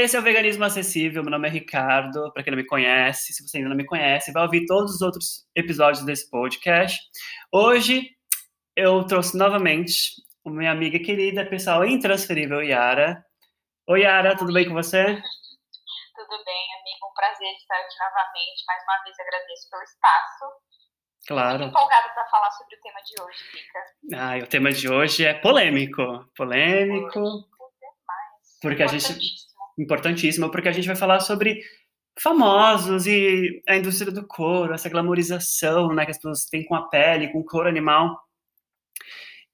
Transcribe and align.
Esse 0.00 0.16
é 0.16 0.18
o 0.18 0.22
Veganismo 0.22 0.64
Acessível. 0.64 1.22
Meu 1.22 1.30
nome 1.30 1.46
é 1.46 1.50
Ricardo. 1.50 2.32
Para 2.32 2.42
quem 2.42 2.50
não 2.52 2.56
me 2.56 2.66
conhece, 2.66 3.34
se 3.34 3.46
você 3.46 3.58
ainda 3.58 3.68
não 3.68 3.76
me 3.76 3.84
conhece, 3.84 4.32
vai 4.32 4.44
ouvir 4.44 4.64
todos 4.64 4.94
os 4.94 5.02
outros 5.02 5.46
episódios 5.54 6.02
desse 6.06 6.30
podcast. 6.30 6.98
Hoje 7.52 8.08
eu 8.74 9.04
trouxe 9.04 9.36
novamente 9.36 10.14
minha 10.46 10.72
amiga 10.72 10.98
querida, 10.98 11.44
pessoal 11.44 11.84
intransferível, 11.84 12.62
Yara. 12.62 13.22
Oi, 13.90 14.00
Yara, 14.00 14.34
tudo 14.38 14.54
bem 14.54 14.66
com 14.66 14.72
você? 14.72 15.04
Tudo 15.04 16.44
bem, 16.46 16.64
amigo. 16.80 17.06
Um 17.06 17.14
prazer 17.14 17.52
estar 17.56 17.76
aqui 17.76 17.94
novamente. 18.00 18.64
Mais 18.66 18.82
uma 18.82 19.04
vez 19.04 19.16
agradeço 19.20 19.70
pelo 19.70 19.82
espaço. 19.82 20.44
Claro. 21.28 21.52
Estou 21.56 21.68
empolgada 21.68 22.08
para 22.14 22.24
falar 22.24 22.50
sobre 22.52 22.74
o 22.74 22.80
tema 22.80 23.00
de 23.02 23.22
hoje, 23.22 23.44
Rica. 23.52 23.80
Ah, 24.16 24.42
o 24.42 24.48
tema 24.48 24.72
de 24.72 24.88
hoje 24.88 25.26
é 25.26 25.34
polêmico. 25.34 26.24
Polêmico. 26.34 27.20
Porque 28.62 28.82
a 28.82 28.86
gente 28.86 29.49
importantíssimo, 29.80 30.50
porque 30.50 30.68
a 30.68 30.72
gente 30.72 30.86
vai 30.86 30.96
falar 30.96 31.20
sobre 31.20 31.60
famosos 32.20 33.06
e 33.06 33.62
a 33.68 33.76
indústria 33.76 34.12
do 34.12 34.26
couro, 34.26 34.74
essa 34.74 34.88
glamorização 34.88 35.94
né, 35.94 36.04
que 36.04 36.10
as 36.10 36.18
pessoas 36.18 36.44
têm 36.44 36.64
com 36.64 36.74
a 36.74 36.88
pele, 36.88 37.28
com 37.28 37.40
o 37.40 37.44
couro 37.44 37.68
animal. 37.68 38.18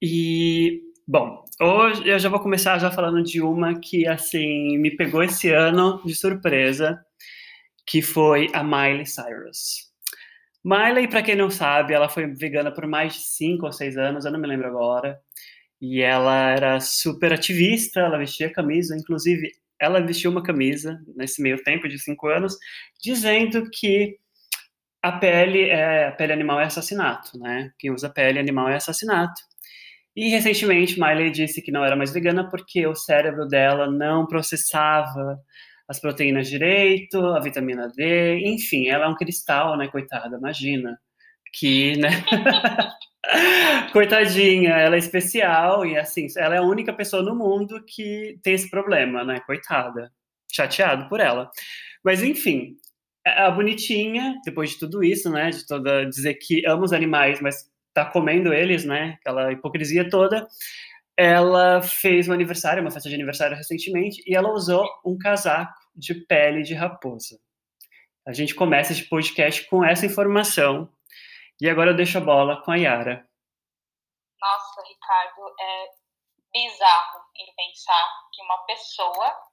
E, 0.01 0.81
bom, 1.07 1.43
hoje 1.61 2.07
eu 2.07 2.19
já 2.19 2.29
vou 2.29 2.39
começar 2.39 2.77
já 2.79 2.91
falando 2.91 3.23
de 3.23 3.41
uma 3.41 3.79
que, 3.79 4.07
assim, 4.07 4.77
me 4.77 4.95
pegou 4.95 5.23
esse 5.23 5.49
ano 5.49 6.01
de 6.05 6.13
surpresa, 6.13 6.99
que 7.85 8.01
foi 8.01 8.49
a 8.53 8.63
Miley 8.63 9.05
Cyrus. 9.05 9.87
Miley, 10.63 11.07
para 11.07 11.23
quem 11.23 11.35
não 11.35 11.49
sabe, 11.49 11.93
ela 11.93 12.09
foi 12.09 12.27
vegana 12.27 12.71
por 12.71 12.85
mais 12.85 13.13
de 13.13 13.21
5 13.21 13.65
ou 13.65 13.71
6 13.71 13.97
anos, 13.97 14.25
eu 14.25 14.31
não 14.31 14.39
me 14.39 14.47
lembro 14.47 14.67
agora. 14.67 15.17
E 15.79 16.01
ela 16.01 16.49
era 16.49 16.79
super 16.79 17.31
ativista, 17.31 18.01
ela 18.01 18.17
vestia 18.17 18.51
camisa, 18.51 18.95
inclusive 18.97 19.51
ela 19.79 19.99
vestiu 19.99 20.31
uma 20.31 20.43
camisa 20.43 20.99
nesse 21.15 21.41
meio 21.41 21.61
tempo 21.63 21.87
de 21.87 21.99
cinco 21.99 22.27
anos, 22.27 22.57
dizendo 23.01 23.69
que 23.71 24.17
a 25.01 25.11
pele 25.11 25.69
é 25.69 26.07
a 26.07 26.11
pele 26.11 26.33
animal 26.33 26.59
é 26.59 26.65
assassinato, 26.65 27.37
né? 27.39 27.71
Quem 27.79 27.91
usa 27.91 28.09
pele 28.09 28.39
animal 28.39 28.69
é 28.69 28.75
assassinato. 28.75 29.41
E 30.15 30.29
recentemente 30.29 30.99
Miley 30.99 31.29
disse 31.31 31.61
que 31.61 31.71
não 31.71 31.85
era 31.85 31.95
mais 31.95 32.11
vegana 32.11 32.49
porque 32.49 32.87
o 32.87 32.95
cérebro 32.95 33.47
dela 33.47 33.89
não 33.89 34.25
processava 34.25 35.39
as 35.87 35.99
proteínas 35.99 36.49
direito, 36.49 37.17
a 37.27 37.39
vitamina 37.39 37.87
D, 37.95 38.39
enfim, 38.45 38.89
ela 38.89 39.05
é 39.05 39.07
um 39.07 39.15
cristal, 39.15 39.77
né, 39.77 39.87
coitada, 39.87 40.37
imagina. 40.37 40.99
Que, 41.53 41.95
né? 41.97 42.09
Coitadinha, 43.91 44.71
ela 44.71 44.95
é 44.95 44.99
especial 44.99 45.85
e 45.85 45.97
assim, 45.97 46.27
ela 46.37 46.55
é 46.55 46.57
a 46.59 46.63
única 46.63 46.93
pessoa 46.93 47.21
no 47.21 47.35
mundo 47.35 47.83
que 47.85 48.39
tem 48.41 48.53
esse 48.53 48.69
problema, 48.69 49.23
né? 49.23 49.39
Coitada. 49.41 50.11
Chateado 50.51 51.09
por 51.09 51.19
ela. 51.19 51.49
Mas 52.03 52.23
enfim, 52.23 52.77
a 53.25 53.51
bonitinha, 53.51 54.35
depois 54.45 54.71
de 54.71 54.79
tudo 54.79 55.03
isso, 55.03 55.29
né? 55.29 55.49
De 55.49 55.65
toda 55.65 56.05
dizer 56.05 56.35
que 56.35 56.65
ama 56.65 56.83
os 56.85 56.93
animais, 56.93 57.41
mas 57.41 57.69
tá 57.93 58.05
comendo 58.05 58.53
eles, 58.53 58.85
né? 58.85 59.17
Aquela 59.19 59.51
hipocrisia 59.51 60.09
toda. 60.09 60.47
Ela 61.17 61.81
fez 61.81 62.27
um 62.27 62.33
aniversário, 62.33 62.81
uma 62.81 62.91
festa 62.91 63.09
de 63.09 63.15
aniversário 63.15 63.57
recentemente, 63.57 64.21
e 64.25 64.35
ela 64.35 64.53
usou 64.53 64.87
um 65.05 65.17
casaco 65.17 65.73
de 65.95 66.13
pele 66.13 66.61
de 66.61 66.75
raposa. 66.75 67.39
A 68.25 68.33
gente 68.33 68.53
começa 68.53 68.91
esse 68.93 69.03
podcast 69.03 69.67
com 69.67 69.83
essa 69.83 70.05
informação 70.05 70.89
e 71.59 71.69
agora 71.69 71.91
eu 71.91 71.95
deixo 71.95 72.17
a 72.17 72.21
bola 72.21 72.61
com 72.63 72.71
a 72.71 72.75
Yara. 72.75 73.27
Nossa, 74.39 74.83
Ricardo, 74.87 75.55
é 75.59 75.89
bizarro 76.53 77.25
em 77.35 77.53
pensar 77.55 78.29
que 78.31 78.41
uma 78.41 78.57
pessoa 78.65 79.47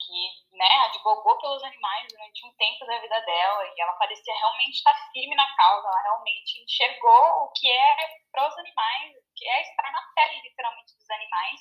que 0.00 0.56
né, 0.56 0.70
advogou 0.86 1.36
pelos 1.38 1.62
animais 1.62 2.06
durante 2.08 2.46
um 2.46 2.52
tempo 2.54 2.86
da 2.86 2.98
vida 2.98 3.20
dela 3.20 3.66
e 3.66 3.80
ela 3.80 3.92
parecia 3.94 4.34
realmente 4.34 4.76
estar 4.76 4.94
firme 5.12 5.34
na 5.34 5.56
causa, 5.56 5.88
ela 5.88 6.02
realmente 6.02 6.62
enxergou 6.62 7.44
o 7.44 7.52
que 7.52 7.70
é 7.70 7.96
para 8.32 8.48
os 8.48 8.58
animais, 8.58 9.16
o 9.16 9.34
que 9.36 9.46
é 9.46 9.60
estar 9.62 9.92
na 9.92 10.02
pele, 10.14 10.40
literalmente, 10.42 10.96
dos 10.96 11.10
animais, 11.10 11.60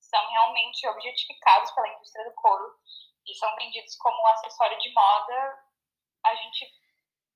são 0.00 0.30
realmente 0.30 0.86
objetificados 0.88 1.70
pela 1.72 1.88
indústria 1.88 2.24
do 2.24 2.34
couro 2.34 2.74
e 3.26 3.34
são 3.34 3.54
vendidos 3.56 3.96
como 3.96 4.26
acessório 4.28 4.78
de 4.78 4.92
moda. 4.92 5.58
A 6.24 6.34
gente 6.36 6.66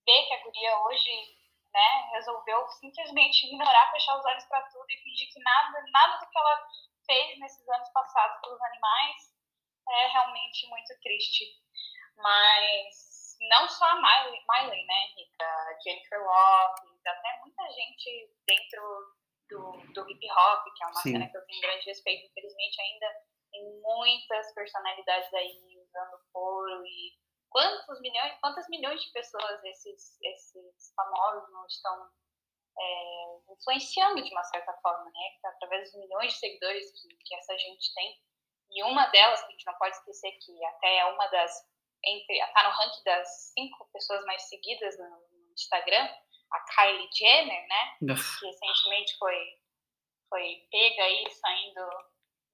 vê 0.06 0.22
que 0.26 0.34
a 0.34 0.42
guria 0.42 0.78
hoje 0.78 1.37
né, 1.72 2.08
resolveu 2.12 2.66
simplesmente 2.68 3.46
ignorar, 3.46 3.90
fechar 3.90 4.18
os 4.18 4.24
olhos 4.24 4.44
para 4.44 4.62
tudo 4.70 4.86
e 4.88 5.02
fingir 5.02 5.32
que 5.32 5.40
nada, 5.40 5.82
nada 5.92 6.16
do 6.18 6.30
que 6.30 6.38
ela 6.38 6.66
fez 7.06 7.38
nesses 7.38 7.68
anos 7.68 7.88
passados 7.90 8.40
pelos 8.40 8.60
animais 8.60 9.38
é 9.88 10.06
realmente 10.08 10.68
muito 10.68 10.98
triste. 11.00 11.44
Mas 12.16 13.36
não 13.50 13.68
só 13.68 13.84
a 13.86 13.96
Miley, 13.96 14.44
Miley 14.50 14.86
né, 14.86 15.06
Rita? 15.16 15.78
Jennifer 15.82 16.20
Lopez, 16.20 17.06
até 17.06 17.40
muita 17.40 17.62
gente 17.70 18.34
dentro 18.46 19.14
do, 19.48 19.72
do 19.94 20.10
hip 20.10 20.26
hop, 20.30 20.64
que 20.74 20.84
é 20.84 20.86
uma 20.86 21.00
Sim. 21.00 21.12
cena 21.12 21.30
que 21.30 21.36
eu 21.36 21.46
tenho 21.46 21.60
grande 21.60 21.86
respeito, 21.86 22.26
infelizmente 22.26 22.80
ainda 22.80 23.06
tem 23.50 23.80
muitas 23.80 24.52
personalidades 24.54 25.32
aí 25.32 25.78
usando 25.80 26.20
couro 26.32 26.84
e 26.84 27.12
quantos 27.50 28.00
milhões, 28.00 28.38
quantas 28.40 28.68
milhões 28.68 29.02
de 29.02 29.10
pessoas 29.12 29.64
esses, 29.64 30.18
esses 30.22 30.92
famosos 30.94 31.50
não 31.52 31.66
estão 31.66 32.08
é, 32.78 33.52
influenciando 33.52 34.22
de 34.22 34.30
uma 34.30 34.44
certa 34.44 34.72
forma, 34.74 35.04
né? 35.04 35.38
Através 35.44 35.90
dos 35.90 36.00
milhões 36.00 36.32
de 36.32 36.38
seguidores 36.38 36.90
que, 36.92 37.08
que 37.24 37.34
essa 37.34 37.56
gente 37.58 37.94
tem. 37.94 38.20
E 38.70 38.82
uma 38.84 39.06
delas, 39.06 39.40
que 39.40 39.46
a 39.46 39.50
gente 39.50 39.66
não 39.66 39.74
pode 39.74 39.96
esquecer 39.96 40.32
que 40.32 40.64
até 40.64 40.98
é 40.98 41.04
uma 41.06 41.26
das, 41.28 41.66
entre, 42.04 42.38
tá 42.52 42.64
no 42.64 42.70
ranking 42.70 43.02
das 43.04 43.52
cinco 43.54 43.88
pessoas 43.92 44.24
mais 44.26 44.42
seguidas 44.42 44.98
no, 44.98 45.08
no 45.08 45.52
Instagram, 45.52 46.08
a 46.52 46.60
Kylie 46.60 47.08
Jenner, 47.12 47.68
né? 47.68 47.96
que 48.38 48.46
recentemente 48.46 49.16
foi, 49.18 49.60
foi 50.28 50.66
pega 50.70 51.02
aí 51.02 51.30
saindo 51.30 51.80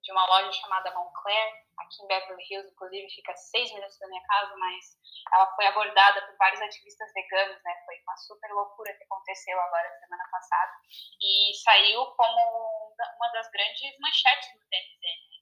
de 0.05 0.13
uma 0.13 0.27
loja 0.27 0.53
chamada 0.53 0.95
Montclair, 0.95 1.65
aqui 1.79 2.03
em 2.03 2.07
Beverly 2.07 2.45
Hills, 2.49 2.71
inclusive 2.71 3.09
fica 3.11 3.35
seis 3.35 3.73
minutos 3.73 3.99
da 3.99 4.07
minha 4.07 4.23
casa, 4.25 4.55
mas 4.57 4.85
ela 5.33 5.47
foi 5.57 5.67
abordada 5.67 6.21
por 6.27 6.37
vários 6.37 6.61
ativistas 6.61 7.11
veganos, 7.15 7.61
né? 7.65 7.75
Foi 7.87 7.99
uma 8.03 8.17
super 8.19 8.53
loucura 8.53 8.93
que 8.95 9.05
aconteceu 9.05 9.59
agora 9.59 9.99
semana 9.99 10.29
passada 10.31 10.73
e 11.21 11.55
saiu 11.65 12.05
como 12.15 12.95
uma 13.17 13.29
das 13.33 13.51
grandes 13.51 13.99
manchetes 13.99 14.53
do 14.53 14.61
TMZ. 14.69 15.01
Né? 15.01 15.37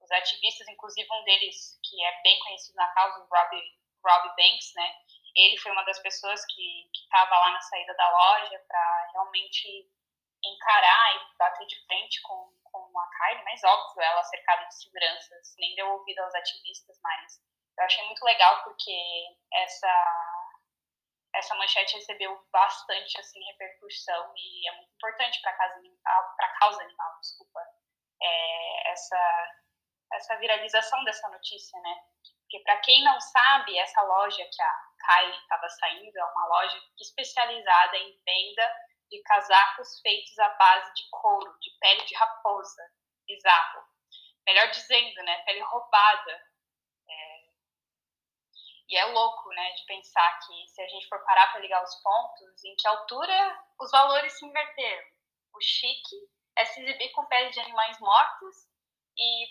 Os 0.00 0.10
ativistas, 0.10 0.68
inclusive 0.68 1.08
um 1.12 1.24
deles 1.24 1.78
que 1.84 2.04
é 2.04 2.22
bem 2.22 2.38
conhecido 2.40 2.74
na 2.74 2.88
causa, 2.88 3.20
o 3.20 3.28
Robbie, 3.28 3.78
Robbie 4.04 4.34
Banks, 4.36 4.74
né? 4.74 4.92
Ele 5.36 5.56
foi 5.58 5.70
uma 5.70 5.84
das 5.84 6.00
pessoas 6.00 6.44
que 6.46 6.90
estava 6.92 7.38
lá 7.38 7.52
na 7.52 7.60
saída 7.60 7.94
da 7.94 8.10
loja 8.10 8.58
para 8.66 9.10
realmente 9.12 9.88
encarar 10.44 11.16
e 11.16 11.38
bater 11.38 11.66
de 11.66 11.86
frente 11.86 12.20
com 12.22 12.52
com 12.74 13.00
a 13.00 13.03
Kylie, 13.24 13.44
mas 13.44 13.64
óbvio, 13.64 14.02
ela 14.02 14.22
cercada 14.24 14.64
de 14.66 14.74
seguranças, 14.74 15.54
nem 15.58 15.74
deu 15.74 15.88
ouvido 15.90 16.18
aos 16.20 16.34
ativistas, 16.34 16.98
mas 17.02 17.40
eu 17.78 17.84
achei 17.84 18.04
muito 18.06 18.24
legal 18.24 18.62
porque 18.64 18.92
essa 19.52 20.40
essa 21.34 21.54
manchete 21.56 21.96
recebeu 21.96 22.46
bastante 22.52 23.18
assim 23.18 23.42
repercussão 23.44 24.32
e 24.36 24.68
é 24.68 24.72
muito 24.76 24.92
importante 24.92 25.40
para 25.42 25.50
a 25.50 26.58
causa 26.60 26.80
animal, 26.80 27.18
desculpa, 27.20 27.60
é, 28.22 28.90
essa 28.92 29.52
essa 30.12 30.36
viralização 30.36 31.02
dessa 31.04 31.28
notícia, 31.28 31.80
né? 31.80 32.04
Porque 32.40 32.60
para 32.62 32.76
quem 32.82 33.02
não 33.02 33.20
sabe, 33.20 33.76
essa 33.78 34.00
loja 34.02 34.48
que 34.48 34.62
a 34.62 34.82
Kylie 35.06 35.38
estava 35.40 35.68
saindo 35.68 36.16
é 36.16 36.24
uma 36.24 36.46
loja 36.46 36.80
especializada 37.00 37.96
em 37.96 38.20
venda 38.24 38.76
de 39.10 39.20
casacos 39.22 40.00
feitos 40.00 40.38
à 40.38 40.48
base 40.50 40.94
de 40.94 41.02
couro, 41.10 41.58
de 41.60 41.70
pele 41.80 42.04
de 42.04 42.14
raposa. 42.14 42.82
Bizarro. 43.26 43.84
Melhor 44.46 44.70
dizendo, 44.70 45.22
né? 45.22 45.36
Pele 45.44 45.60
roubada. 45.60 46.42
É... 47.08 47.44
E 48.88 48.96
é 48.96 49.04
louco, 49.06 49.48
né? 49.50 49.72
De 49.72 49.84
pensar 49.86 50.38
que 50.40 50.68
se 50.68 50.82
a 50.82 50.88
gente 50.88 51.08
for 51.08 51.18
parar 51.24 51.52
para 51.52 51.60
ligar 51.60 51.82
os 51.82 51.94
pontos, 52.02 52.64
em 52.64 52.76
que 52.76 52.86
altura 52.86 53.64
os 53.80 53.90
valores 53.90 54.38
se 54.38 54.44
inverteram. 54.44 55.06
O 55.54 55.60
chique 55.60 56.16
é 56.56 56.64
se 56.64 56.82
exibir 56.82 57.10
com 57.12 57.26
pele 57.26 57.50
de 57.50 57.60
animais 57.60 57.98
mortos 58.00 58.68
e 59.16 59.46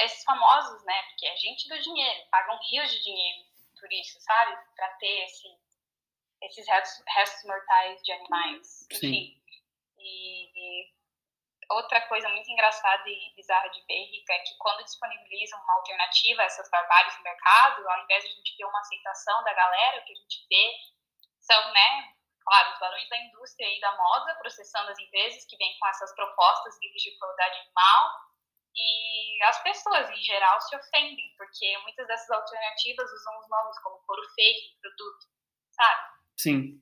esses 0.00 0.22
famosos, 0.24 0.84
né? 0.84 1.02
Porque 1.08 1.26
é 1.26 1.36
gente 1.36 1.68
do 1.68 1.80
dinheiro, 1.80 2.28
pagam 2.30 2.58
rios 2.70 2.90
de 2.90 3.02
dinheiro 3.02 3.50
por 3.80 3.92
isso, 3.92 4.20
sabe? 4.20 4.56
Para 4.76 4.88
ter 4.94 5.24
esse 5.24 5.48
esses 6.42 6.66
restos, 6.66 7.04
restos 7.06 7.44
mortais 7.44 8.00
de 8.02 8.12
animais, 8.12 8.86
enfim. 8.92 9.42
E, 9.98 10.48
e, 10.54 10.92
outra 11.70 12.00
coisa 12.08 12.28
muito 12.28 12.50
engraçada 12.50 13.08
e 13.08 13.32
bizarra 13.34 13.68
de 13.68 13.80
ver, 13.86 14.04
Rica, 14.10 14.32
é 14.32 14.38
que 14.40 14.56
quando 14.58 14.84
disponibilizam 14.84 15.60
uma 15.62 15.74
alternativa 15.74 16.42
a 16.42 16.44
essas 16.44 16.68
barbáries 16.70 17.16
no 17.16 17.24
mercado, 17.24 17.88
ao 17.88 18.02
invés 18.04 18.24
de 18.24 18.30
a 18.30 18.32
gente 18.34 18.56
ver 18.56 18.64
uma 18.64 18.80
aceitação 18.80 19.42
da 19.44 19.52
galera, 19.54 20.00
o 20.00 20.04
que 20.04 20.12
a 20.12 20.16
gente 20.16 20.46
vê 20.48 20.74
são, 21.40 21.72
né, 21.72 22.14
claro, 22.44 22.72
os 22.72 22.78
barões 22.80 23.08
da 23.08 23.18
indústria 23.18 23.66
e 23.66 23.80
da 23.80 23.96
moda 23.96 24.34
processando 24.36 24.90
as 24.90 24.98
empresas 24.98 25.44
que 25.46 25.56
vêm 25.56 25.78
com 25.78 25.86
essas 25.88 26.14
propostas 26.14 26.78
livres 26.82 27.02
de 27.02 27.18
crueldade 27.18 27.58
animal 27.60 28.30
E 28.74 29.42
as 29.44 29.62
pessoas, 29.62 30.10
em 30.10 30.22
geral, 30.22 30.60
se 30.60 30.76
ofendem, 30.76 31.34
porque 31.36 31.78
muitas 31.78 32.06
dessas 32.06 32.30
alternativas 32.30 33.10
usam 33.10 33.38
os 33.38 33.48
nomes 33.48 33.78
como 33.82 33.98
couro 34.06 34.22
fake, 34.34 34.78
produto, 34.80 35.26
sabe? 35.72 36.02
Sim. 36.38 36.80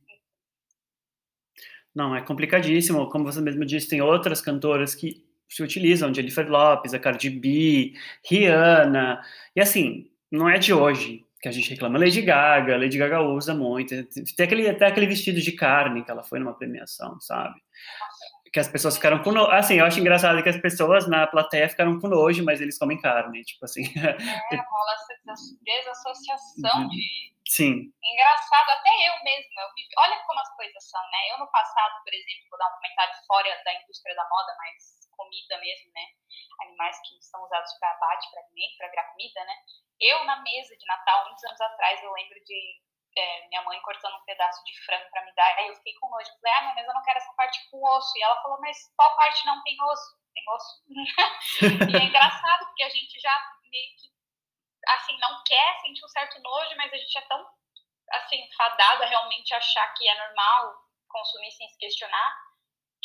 Não, 1.99 2.15
é 2.15 2.21
complicadíssimo. 2.23 3.11
Como 3.11 3.25
você 3.25 3.41
mesmo 3.41 3.65
disse, 3.65 3.89
tem 3.89 4.01
outras 4.01 4.41
cantoras 4.41 4.95
que 4.95 5.21
se 5.49 5.65
utilizam, 5.65 6.15
Jennifer 6.15 6.49
Lopez, 6.49 6.95
a 6.95 6.99
Cardi 7.01 7.29
B, 7.29 7.93
Rihanna. 8.25 9.21
E 9.57 9.61
assim, 9.61 10.09
não 10.31 10.49
é 10.49 10.59
de 10.59 10.73
hoje 10.73 11.25
que 11.43 11.49
a 11.49 11.51
gente 11.51 11.71
reclama. 11.71 11.99
Lady 11.99 12.23
Gaga, 12.23 12.77
Lady 12.77 12.97
Gaga 12.97 13.21
usa 13.21 13.53
muito. 13.53 13.97
Tem 14.37 14.47
aquele, 14.47 14.69
até 14.69 14.87
aquele 14.87 15.09
vestido 15.09 15.41
de 15.41 15.51
carne 15.51 16.05
que 16.05 16.11
ela 16.13 16.23
foi 16.23 16.39
numa 16.39 16.55
premiação, 16.55 17.19
sabe? 17.19 17.61
Que 18.53 18.61
as 18.61 18.69
pessoas 18.69 18.97
ficaram 18.97 19.23
com 19.23 19.33
nojo. 19.33 19.51
Assim, 19.51 19.79
eu 19.79 19.85
acho 19.85 20.01
engraçado 20.01 20.43
que 20.43 20.49
as 20.49 20.61
pessoas 20.61 21.09
na 21.09 21.27
plateia 21.27 21.69
ficaram 21.69 21.99
com 21.99 22.09
nojo, 22.09 22.45
mas 22.45 22.61
eles 22.61 22.79
comem 22.79 23.01
carne, 23.01 23.43
tipo 23.45 23.65
assim. 23.65 23.83
É, 23.85 24.57
rola 24.57 24.93
essa 24.95 25.45
desassociação 25.63 26.83
uhum. 26.83 26.89
de. 26.89 27.37
Sim. 27.49 27.91
Engraçado, 28.05 28.71
até 28.71 28.91
eu 29.09 29.25
mesma. 29.25 29.63
Eu. 29.63 29.69
Olha 29.99 30.23
como 30.27 30.41
as 30.41 30.55
coisas 30.57 30.85
são, 30.89 31.01
né? 31.01 31.33
Eu 31.33 31.39
no 31.39 31.51
passado, 31.51 31.95
por 32.05 32.13
exemplo, 32.13 32.51
vou 32.51 32.59
dar 32.59 32.69
um 32.69 32.77
comentário 32.77 33.15
fora 33.27 33.63
da 33.65 33.75
indústria 33.75 34.15
da 34.15 34.25
moda, 34.29 34.53
mas 34.59 34.99
comida 35.17 35.59
mesmo, 35.59 35.91
né? 35.95 36.05
Animais 36.63 36.97
que 37.03 37.19
são 37.23 37.43
usados 37.43 37.73
para 37.81 37.91
abate, 37.91 38.31
para 38.31 38.43
alimento, 38.43 38.77
para 38.79 38.91
virar 38.91 39.11
comida, 39.11 39.45
né? 39.45 39.55
Eu, 40.01 40.25
na 40.25 40.41
mesa 40.43 40.77
de 40.77 40.87
Natal, 40.87 41.27
muitos 41.27 41.45
anos 41.45 41.61
atrás, 41.61 42.03
eu 42.03 42.13
lembro 42.13 42.39
de 42.45 42.81
é, 43.19 43.49
minha 43.49 43.63
mãe 43.63 43.81
cortando 43.81 44.17
um 44.17 44.25
pedaço 44.25 44.63
de 44.65 44.85
frango 44.85 45.11
para 45.11 45.25
me 45.25 45.35
dar. 45.35 45.57
Aí 45.57 45.69
eu 45.69 45.77
fiquei 45.77 45.95
com 45.95 46.09
nojo. 46.09 46.31
Falei, 46.41 46.57
ah, 46.57 46.75
mas 46.75 46.87
eu 46.87 46.95
não 46.95 47.03
quero 47.03 47.19
essa 47.19 47.33
parte 47.35 47.71
com 47.71 47.83
osso. 47.83 48.17
E 48.17 48.23
ela 48.23 48.41
falou, 48.43 48.61
mas 48.61 48.77
qual 48.97 49.17
parte 49.17 49.47
não 49.47 49.63
tem 49.63 49.77
osso? 49.83 50.17
Tem 50.35 50.45
osso. 50.49 50.83
e 51.93 51.97
é 51.97 52.05
engraçado, 52.05 52.67
porque 52.67 52.83
a 52.83 52.89
gente 52.89 53.21
já 53.21 53.35
meio 53.71 53.97
que, 53.97 54.09
assim, 54.89 55.19
não 55.19 55.43
quer 55.45 55.81
sentir 55.81 56.05
um 56.05 56.09
certo 56.09 56.41
nojo, 56.41 56.77
mas 56.77 56.93
a 56.93 56.97
gente 56.97 57.19
é 57.19 57.23
tão, 57.23 57.47
assim, 58.13 58.49
fadado 58.57 59.03
a 59.03 59.07
realmente 59.07 59.55
achar 59.55 59.93
que 59.95 60.09
é 60.09 60.15
normal 60.27 60.89
consumir 61.09 61.51
sem 61.53 61.69
se 61.69 61.79
questionar, 61.79 62.37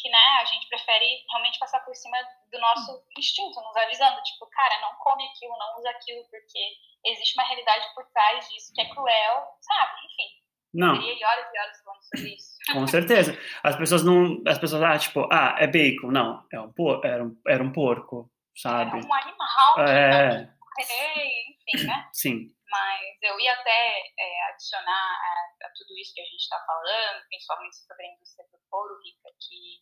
que, 0.04 0.10
né, 0.10 0.42
a 0.42 0.46
gente 0.46 0.68
prefere 0.68 1.24
realmente 1.30 1.58
passar 1.58 1.80
por 1.80 1.96
cima 1.96 2.18
do 2.52 2.60
nosso 2.60 3.02
instinto, 3.18 3.62
nos 3.62 3.76
avisando, 3.78 4.22
tipo, 4.22 4.46
cara, 4.48 4.82
não 4.82 4.94
come 4.98 5.24
aquilo, 5.30 5.58
não 5.58 5.80
usa 5.80 5.90
aquilo, 5.92 6.22
porque 6.30 6.60
existe 7.06 7.40
uma 7.40 7.48
realidade 7.48 7.86
por 7.96 8.04
trás 8.12 8.50
disso 8.50 8.74
que 8.76 8.82
é 8.82 8.90
cruel, 8.90 9.48
sabe? 9.62 9.92
Enfim. 10.06 10.44
Não. 10.74 10.96
Horas 10.96 11.06
e 11.08 11.24
horas 11.60 11.84
falando 11.84 12.04
sobre 12.04 12.36
isso. 12.36 12.54
Com 12.74 12.88
certeza. 12.88 13.40
As 13.64 13.78
pessoas 13.78 14.04
não. 14.04 14.42
As 14.46 14.58
pessoas, 14.58 14.82
ah, 14.82 14.98
tipo, 14.98 15.28
ah, 15.32 15.56
é 15.60 15.68
bacon. 15.68 16.12
Não, 16.12 16.46
é 16.52 16.60
um 16.60 16.74
por, 16.74 17.06
era, 17.06 17.24
um, 17.24 17.40
era 17.48 17.64
um 17.64 17.72
porco, 17.72 18.30
sabe? 18.56 18.98
Era 18.98 19.08
um 19.08 19.14
animal. 19.14 19.88
É. 19.88 20.50
enfim, 20.80 21.86
né? 21.86 22.10
Sim. 22.12 22.52
Mas 22.74 23.22
eu 23.22 23.40
ia 23.40 23.54
até 23.54 24.04
é, 24.18 24.44
adicionar 24.50 24.92
a, 24.92 25.68
a, 25.68 25.70
tudo 25.78 25.96
isso 26.00 26.12
que 26.16 26.22
a 26.22 26.26
gente 26.26 26.42
está 26.42 26.60
falando, 26.66 27.24
principalmente 27.28 27.76
sobre 27.76 28.04
a 28.04 28.10
indústria 28.14 28.48
do 28.52 28.58
couro, 28.68 29.00
Rica, 29.04 29.30
que 29.48 29.78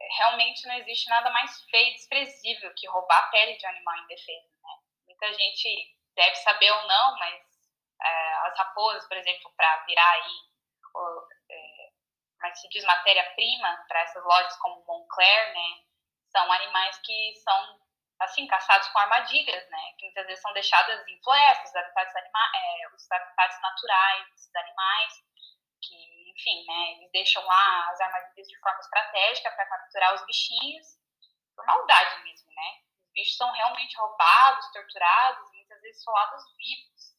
é, 0.00 0.08
realmente 0.18 0.66
não 0.66 0.74
existe 0.74 1.08
nada 1.08 1.30
mais 1.30 1.62
feio 1.70 1.90
e 1.90 1.94
desprezível 1.94 2.74
que 2.74 2.88
roubar 2.88 3.20
a 3.20 3.28
pele 3.28 3.56
de 3.56 3.64
um 3.64 3.68
animal 3.68 3.96
indefeso, 3.98 4.50
né? 4.60 4.74
Muita 5.06 5.32
gente 5.34 5.96
deve 6.16 6.34
saber 6.34 6.72
ou 6.72 6.82
não, 6.88 7.16
mas 7.16 7.42
é, 8.02 8.32
as 8.48 8.58
raposas, 8.58 9.06
por 9.06 9.16
exemplo, 9.16 9.52
para 9.56 9.84
virar 9.84 10.10
aí, 10.10 10.36
ou, 10.96 11.28
é, 11.48 11.86
é 12.42 12.50
que 12.50 12.58
se 12.58 12.68
diz, 12.70 12.84
matéria-prima 12.84 13.84
para 13.86 14.00
essas 14.00 14.24
lojas 14.24 14.56
como 14.56 14.84
Montclair, 14.84 15.54
né, 15.54 15.84
são 16.32 16.52
animais 16.52 16.98
que 17.04 17.34
são, 17.36 17.80
assim, 18.20 18.46
caçados 18.46 18.88
com 18.88 18.98
armadilhas, 18.98 19.68
né, 19.70 19.92
que 19.98 20.06
muitas 20.06 20.26
vezes 20.26 20.42
são 20.42 20.52
deixadas 20.52 21.06
em 21.08 21.22
florestas, 21.22 21.70
os 21.70 21.76
habitats, 21.76 22.16
anima 22.16 22.38
é, 22.54 22.88
os 22.94 23.10
habitats 23.10 23.60
naturais 23.60 24.30
desses 24.30 24.54
animais, 24.54 25.12
que, 25.82 26.30
enfim, 26.30 26.64
né, 26.66 26.92
eles 26.92 27.10
deixam 27.12 27.44
lá 27.44 27.90
as 27.90 28.00
armadilhas 28.00 28.48
de 28.48 28.58
forma 28.60 28.80
estratégica 28.80 29.50
para 29.50 29.66
capturar 29.66 30.14
os 30.14 30.26
bichinhos, 30.26 30.86
por 31.56 31.66
maldade 31.66 32.22
mesmo, 32.24 32.50
né, 32.54 32.82
os 33.04 33.12
bichos 33.12 33.36
são 33.36 33.50
realmente 33.52 33.96
roubados, 33.96 34.72
torturados, 34.72 35.52
muitas 35.52 35.80
vezes 35.82 36.02
solados 36.02 36.42
vivos, 36.56 37.14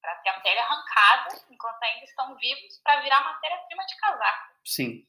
para 0.00 0.14
ter 0.16 0.28
a 0.30 0.40
pele 0.40 0.60
arrancada 0.60 1.44
enquanto 1.50 1.82
ainda 1.82 2.04
estão 2.04 2.36
vivos, 2.36 2.80
para 2.82 3.00
virar 3.00 3.20
matéria-prima 3.24 3.84
de 3.86 3.96
casaco. 3.96 4.52
Sim. 4.64 5.06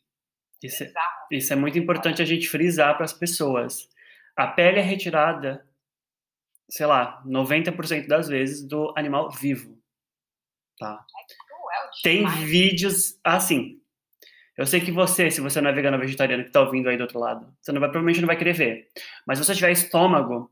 Isso 0.62 0.84
é, 0.84 0.92
isso 1.32 1.54
é 1.54 1.56
muito 1.56 1.78
importante 1.78 2.20
a 2.20 2.26
gente 2.26 2.50
frisar 2.50 2.96
para 2.96 3.06
as 3.06 3.14
pessoas. 3.14 3.88
A 4.38 4.48
pele 4.48 4.80
é 4.80 4.84
retirada, 4.84 5.68
sei 6.70 6.86
lá, 6.86 7.24
90% 7.26 8.08
das 8.08 8.28
vezes 8.28 8.64
do 8.64 8.94
animal 8.96 9.32
vivo. 9.32 9.78
Tá? 10.78 11.04
Tem 12.04 12.28
vídeos 12.46 13.20
assim. 13.24 13.82
Eu 14.56 14.66
sei 14.66 14.80
que 14.80 14.92
você, 14.92 15.30
se 15.32 15.42
você 15.42 15.60
não 15.60 15.70
é 15.70 15.74
vegano 15.74 15.98
ou 15.98 16.02
vegetariano 16.02 16.44
que 16.44 16.50
está 16.50 16.62
ouvindo 16.62 16.88
aí 16.88 16.98
do 16.98 17.02
outro 17.02 17.20
lado, 17.20 17.52
você 17.60 17.72
não 17.72 17.80
vai, 17.80 17.90
provavelmente 17.90 18.22
não 18.22 18.28
vai 18.28 18.38
querer 18.38 18.54
ver. 18.54 18.88
Mas 19.26 19.38
se 19.38 19.46
você 19.46 19.56
tiver 19.56 19.72
estômago, 19.72 20.52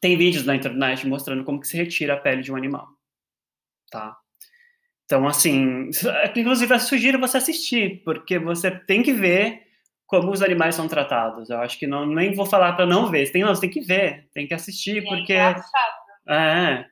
tem 0.00 0.16
vídeos 0.16 0.44
na 0.44 0.56
internet 0.56 1.06
mostrando 1.06 1.44
como 1.44 1.60
que 1.60 1.68
se 1.68 1.76
retira 1.76 2.14
a 2.14 2.20
pele 2.20 2.42
de 2.42 2.52
um 2.52 2.56
animal, 2.56 2.88
tá? 3.90 4.16
Então, 5.04 5.26
assim, 5.26 5.90
inclusive 6.36 6.74
eu 6.74 6.80
sugiro 6.80 7.20
você 7.20 7.38
assistir, 7.38 8.02
porque 8.04 8.38
você 8.38 8.70
tem 8.70 9.02
que 9.02 9.12
ver 9.12 9.71
como 10.12 10.28
os 10.28 10.44
animais 10.44 10.74
são 10.74 10.84
tratados. 10.86 11.48
Eu 11.48 11.56
acho 11.64 11.78
que 11.80 11.86
não 11.88 12.04
nem 12.04 12.36
vou 12.36 12.44
falar 12.44 12.76
para 12.76 12.84
não 12.84 13.08
ver, 13.08 13.24
você 13.24 13.32
tem, 13.32 13.40
não, 13.40 13.54
você 13.54 13.62
tem 13.62 13.70
que 13.72 13.80
ver, 13.80 14.28
tem 14.36 14.46
que 14.46 14.52
assistir, 14.52 15.00
porque... 15.08 15.32
É 15.32 15.56
engraçado. 15.56 15.96
É. 16.28 16.84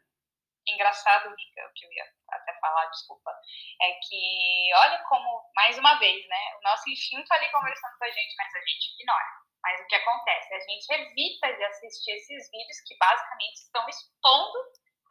Engraçado, 0.66 1.28
Rica, 1.28 1.60
o 1.68 1.72
que 1.76 1.84
eu 1.84 1.92
ia 1.92 2.04
até 2.32 2.52
falar, 2.64 2.86
desculpa, 2.86 3.30
é 3.82 3.92
que 4.08 4.72
olha 4.72 5.04
como, 5.04 5.44
mais 5.54 5.76
uma 5.76 5.98
vez, 5.98 6.26
né, 6.28 6.42
o 6.56 6.62
nosso 6.64 6.88
instinto 6.88 7.28
ali 7.30 7.46
conversando 7.52 7.98
com 7.98 8.04
a 8.04 8.08
gente, 8.08 8.34
mas 8.38 8.54
a 8.54 8.60
gente 8.60 8.88
ignora. 8.96 9.30
Mas 9.62 9.80
o 9.82 9.86
que 9.86 9.96
acontece? 9.96 10.54
A 10.54 10.60
gente 10.60 10.86
evita 10.88 11.52
de 11.52 11.64
assistir 11.64 12.12
esses 12.12 12.50
vídeos 12.50 12.80
que 12.88 12.96
basicamente 12.96 13.56
estão 13.60 13.86
expondo 13.86 14.58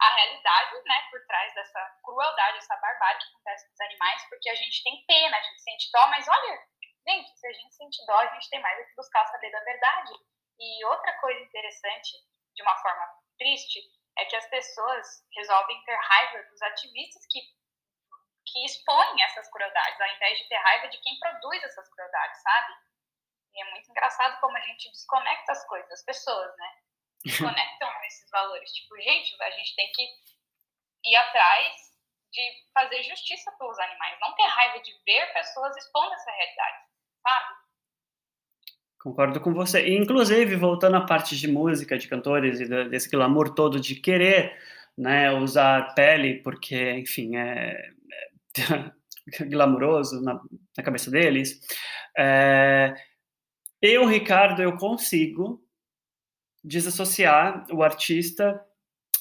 a 0.00 0.14
realidade, 0.16 0.82
né, 0.84 0.98
por 1.12 1.20
trás 1.28 1.54
dessa 1.54 1.80
crueldade, 2.02 2.58
essa 2.58 2.74
barbárie 2.74 3.20
que 3.20 3.26
acontece 3.30 3.68
com 3.68 3.74
os 3.74 3.80
animais, 3.80 4.26
porque 4.28 4.50
a 4.50 4.56
gente 4.56 4.82
tem 4.82 5.04
pena, 5.06 5.36
a 5.36 5.42
gente 5.42 5.62
sente 5.62 5.90
dó, 5.92 6.08
mas 6.08 6.26
olha, 6.26 6.58
gente, 7.06 7.38
se 7.38 7.46
a 7.46 7.52
gente 7.52 7.74
sente 7.74 8.06
dó, 8.06 8.18
a 8.18 8.34
gente 8.34 8.50
tem 8.50 8.60
mais 8.60 8.86
que 8.88 8.96
buscar 8.96 9.26
saber 9.26 9.50
da 9.50 9.60
verdade. 9.60 10.12
E 10.58 10.84
outra 10.84 11.12
coisa 11.20 11.40
interessante, 11.40 12.12
de 12.54 12.62
uma 12.62 12.76
forma 12.78 13.18
triste, 13.38 13.80
é 14.18 14.24
que 14.26 14.36
as 14.36 14.46
pessoas 14.48 15.24
resolvem 15.34 15.82
ter 15.84 15.96
raiva 15.96 16.42
dos 16.50 16.62
ativistas 16.62 17.26
que, 17.26 17.40
que 18.46 18.64
expõem 18.64 19.22
essas 19.22 19.50
crueldades, 19.50 20.00
ao 20.00 20.14
invés 20.14 20.38
de 20.38 20.48
ter 20.48 20.56
raiva 20.56 20.88
de 20.88 20.98
quem 20.98 21.18
produz 21.18 21.62
essas 21.62 21.88
crueldades, 21.88 22.42
sabe? 22.42 22.74
E 23.54 23.62
é 23.62 23.70
muito 23.70 23.90
engraçado 23.90 24.38
como 24.40 24.56
a 24.56 24.60
gente 24.60 24.90
desconecta 24.90 25.52
as 25.52 25.66
coisas, 25.66 25.90
as 25.90 26.04
pessoas, 26.04 26.56
né? 26.56 26.78
Desconectam 27.24 28.04
esses 28.04 28.30
valores. 28.30 28.72
Tipo, 28.72 28.96
gente, 29.00 29.42
a 29.42 29.50
gente 29.50 29.76
tem 29.76 29.92
que 29.92 30.08
ir 31.04 31.16
atrás 31.16 31.90
de 32.32 32.70
fazer 32.72 33.02
justiça 33.02 33.50
pelos 33.52 33.78
animais, 33.78 34.18
não 34.20 34.34
ter 34.34 34.44
raiva 34.44 34.80
de 34.80 34.92
ver 35.04 35.32
pessoas 35.32 35.76
expondo 35.76 36.12
essa 36.14 36.30
realidade, 36.30 36.89
sabe? 37.22 37.60
Concordo 39.00 39.40
com 39.40 39.54
você. 39.54 39.96
Inclusive, 39.96 40.56
voltando 40.56 40.96
à 40.96 41.00
parte 41.00 41.36
de 41.36 41.48
música, 41.48 41.98
de 41.98 42.06
cantores 42.06 42.60
e 42.60 42.66
desse 42.88 43.08
glamour 43.08 43.54
todo 43.54 43.80
de 43.80 43.94
querer 43.94 44.56
né, 44.96 45.32
usar 45.32 45.94
pele, 45.94 46.42
porque, 46.42 46.92
enfim, 46.92 47.36
é, 47.36 47.92
é 48.58 48.90
glamuroso 49.46 50.20
na, 50.22 50.40
na, 50.76 50.84
cabeça 50.84 51.10
deles. 51.10 51.60
É, 52.16 52.94
eu, 53.80 54.06
Ricardo, 54.06 54.60
eu 54.60 54.76
consigo 54.76 55.64
desassociar 56.62 57.64
o 57.72 57.82
artista 57.82 58.62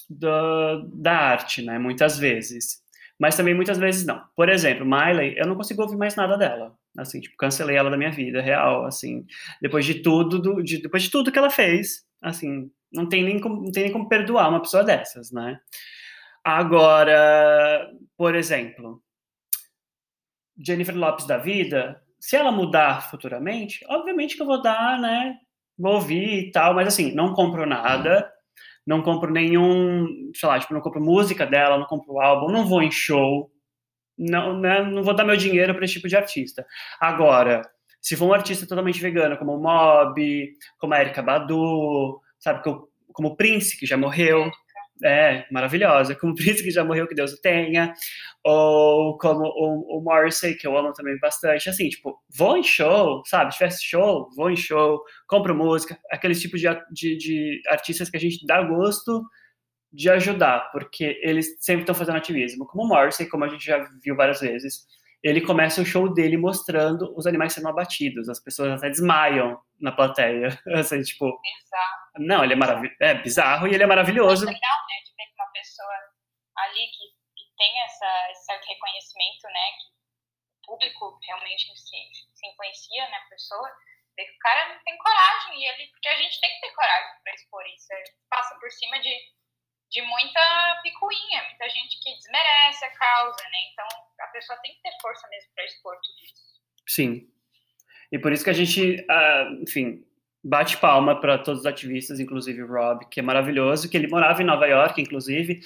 da, 0.09 0.81
da 0.93 1.15
arte, 1.15 1.61
né? 1.61 1.79
Muitas 1.79 2.17
vezes. 2.17 2.81
Mas 3.17 3.35
também 3.35 3.53
muitas 3.53 3.77
vezes 3.77 4.05
não. 4.05 4.25
Por 4.35 4.49
exemplo, 4.49 4.85
Miley, 4.85 5.35
eu 5.37 5.47
não 5.47 5.55
consigo 5.55 5.81
ouvir 5.81 5.97
mais 5.97 6.15
nada 6.15 6.37
dela. 6.37 6.77
Assim, 6.97 7.19
tipo, 7.19 7.37
cancelei 7.37 7.77
ela 7.77 7.89
da 7.89 7.97
minha 7.97 8.11
vida, 8.11 8.41
real, 8.41 8.85
assim. 8.85 9.25
Depois 9.61 9.85
de 9.85 10.01
tudo, 10.01 10.39
do, 10.39 10.61
de, 10.63 10.81
depois 10.81 11.03
de 11.03 11.11
tudo 11.11 11.31
que 11.31 11.37
ela 11.37 11.49
fez, 11.49 12.03
assim, 12.21 12.69
não 12.91 13.07
tem 13.07 13.23
nem 13.23 13.39
como, 13.39 13.63
não 13.63 13.71
tem 13.71 13.83
nem 13.83 13.91
como 13.91 14.09
perdoar 14.09 14.49
uma 14.49 14.61
pessoa 14.61 14.83
dessas, 14.83 15.31
né? 15.31 15.59
Agora, 16.43 17.87
por 18.17 18.35
exemplo, 18.35 19.01
Jennifer 20.57 20.97
Lopes 20.97 21.25
da 21.27 21.37
vida, 21.37 22.01
se 22.19 22.35
ela 22.35 22.51
mudar 22.51 23.09
futuramente, 23.09 23.85
obviamente 23.87 24.35
que 24.35 24.41
eu 24.41 24.47
vou 24.47 24.61
dar, 24.61 24.99
né? 24.99 25.35
Vou 25.77 25.93
ouvir 25.95 26.47
e 26.47 26.51
tal, 26.51 26.73
mas 26.73 26.87
assim, 26.87 27.13
não 27.13 27.33
compro 27.33 27.65
nada, 27.65 28.29
não 28.85 29.01
compro 29.01 29.31
nenhum, 29.31 30.31
sei 30.35 30.49
lá, 30.49 30.59
tipo, 30.59 30.73
não 30.73 30.81
compro 30.81 31.01
música 31.01 31.45
dela, 31.45 31.77
não 31.77 31.85
compro 31.85 32.19
álbum, 32.19 32.51
não 32.51 32.65
vou 32.65 32.81
em 32.81 32.91
show, 32.91 33.51
não, 34.19 34.59
né, 34.59 34.83
não 34.83 35.01
vou 35.01 35.15
dar 35.15 35.23
meu 35.23 35.37
dinheiro 35.37 35.73
para 35.73 35.85
esse 35.85 35.93
tipo 35.93 36.09
de 36.09 36.17
artista. 36.17 36.65
Agora, 36.99 37.61
se 38.01 38.17
for 38.17 38.25
um 38.25 38.33
artista 38.33 38.67
totalmente 38.67 39.01
vegano, 39.01 39.37
como 39.37 39.53
o 39.53 39.61
Mob, 39.61 40.53
como 40.77 40.93
a 40.93 41.01
Erika 41.01 41.21
Badu, 41.21 42.19
sabe, 42.37 42.61
como 43.13 43.37
Prince, 43.37 43.77
que 43.77 43.85
já 43.85 43.97
morreu. 43.97 44.51
É, 45.01 45.45
maravilhosa. 45.49 46.13
Como 46.13 46.35
Prince, 46.35 46.61
que 46.61 46.71
já 46.71 46.83
morreu, 46.83 47.07
que 47.07 47.15
Deus 47.15 47.31
o 47.31 47.41
tenha. 47.41 47.93
Ou 48.43 49.17
como 49.17 49.45
o, 49.45 49.97
o 49.97 50.03
Morrissey, 50.03 50.55
que 50.55 50.67
eu 50.67 50.77
amo 50.77 50.91
também 50.91 51.17
bastante. 51.19 51.69
Assim, 51.69 51.87
tipo, 51.87 52.17
vou 52.35 52.57
em 52.57 52.63
show, 52.63 53.23
sabe? 53.25 53.51
Se 53.51 53.57
tivesse 53.57 53.83
show, 53.85 54.29
vou 54.35 54.51
em 54.51 54.57
show, 54.57 55.01
compro 55.27 55.55
música. 55.55 55.97
Aqueles 56.11 56.41
tipos 56.41 56.59
de, 56.59 56.67
de, 56.91 57.17
de 57.17 57.61
artistas 57.67 58.09
que 58.09 58.17
a 58.17 58.19
gente 58.19 58.45
dá 58.45 58.61
gosto 58.61 59.23
de 59.91 60.09
ajudar, 60.09 60.71
porque 60.71 61.19
eles 61.23 61.57
sempre 61.59 61.81
estão 61.81 61.95
fazendo 61.95 62.17
ativismo. 62.17 62.65
Como 62.65 62.83
o 62.83 62.87
Morrissey, 62.87 63.27
como 63.27 63.43
a 63.43 63.47
gente 63.47 63.65
já 63.65 63.77
viu 64.03 64.15
várias 64.15 64.39
vezes 64.39 64.85
ele 65.21 65.41
começa 65.45 65.81
o 65.81 65.85
show 65.85 66.11
dele 66.13 66.37
mostrando 66.37 67.13
os 67.15 67.27
animais 67.27 67.53
sendo 67.53 67.67
abatidos. 67.67 68.29
As 68.29 68.39
pessoas 68.39 68.71
até 68.71 68.89
desmaiam 68.89 69.59
na 69.79 69.91
plateia. 69.91 70.47
Assim, 70.79 71.01
tipo. 71.01 71.39
Bizarro. 71.41 71.99
Não, 72.19 72.43
ele 72.43 72.53
é 72.53 72.55
maravilhoso. 72.55 72.97
É 73.01 73.13
bizarro 73.15 73.67
e 73.67 73.73
ele 73.73 73.83
é 73.83 73.87
maravilhoso. 73.87 74.47
É 74.47 74.51
legal, 74.51 74.79
né? 74.87 74.95
De 75.03 75.11
ver 75.15 75.33
uma 75.35 75.51
pessoa 75.51 75.95
ali 76.57 76.87
que, 76.87 77.05
que 77.35 77.45
tem 77.57 77.83
essa, 77.83 78.31
esse 78.31 78.45
certo 78.45 78.65
reconhecimento, 78.65 79.43
né? 79.43 79.65
Que 79.75 79.87
o 79.91 80.71
público 80.71 81.19
realmente 81.27 81.67
se, 81.75 81.97
se 82.33 82.47
influencia 82.47 83.09
na 83.09 83.19
pessoa. 83.29 83.67
Ver 84.15 84.23
que 84.23 84.35
o 84.35 84.39
cara 84.39 84.73
não 84.73 84.79
tem 84.85 84.97
coragem. 84.97 85.59
E 85.59 85.65
ele, 85.67 85.87
porque 85.91 86.07
a 86.07 86.17
gente 86.17 86.39
tem 86.39 86.49
que 86.49 86.61
ter 86.61 86.71
coragem 86.71 87.11
para 87.23 87.33
expor 87.33 87.63
isso. 87.75 87.91
Ele 87.91 88.03
passa 88.29 88.55
por 88.55 88.71
cima 88.71 88.99
de 89.01 89.11
de 89.91 90.01
muita 90.01 90.79
picuinha, 90.83 91.43
muita 91.49 91.69
gente 91.69 91.99
que 92.01 92.15
desmerece 92.15 92.85
a 92.85 92.91
causa, 92.91 93.43
né? 93.43 93.57
Então 93.71 93.87
a 94.19 94.27
pessoa 94.27 94.59
tem 94.61 94.73
que 94.73 94.81
ter 94.81 94.91
força 95.01 95.27
mesmo 95.29 95.49
para 95.55 95.65
expor 95.65 95.95
tudo 95.95 96.25
isso. 96.25 96.43
Sim. 96.87 97.27
E 98.11 98.19
por 98.19 98.31
isso 98.31 98.43
que 98.43 98.49
a 98.49 98.53
gente, 98.53 98.95
uh, 98.95 99.63
enfim, 99.63 100.03
bate 100.43 100.77
palma 100.77 101.19
para 101.19 101.37
todos 101.37 101.61
os 101.61 101.65
ativistas, 101.65 102.19
inclusive 102.19 102.63
o 102.63 102.67
Rob, 102.67 103.05
que 103.09 103.19
é 103.19 103.23
maravilhoso, 103.23 103.89
que 103.89 103.97
ele 103.97 104.07
morava 104.07 104.41
em 104.41 104.45
Nova 104.45 104.65
York, 104.67 105.01
inclusive. 105.01 105.61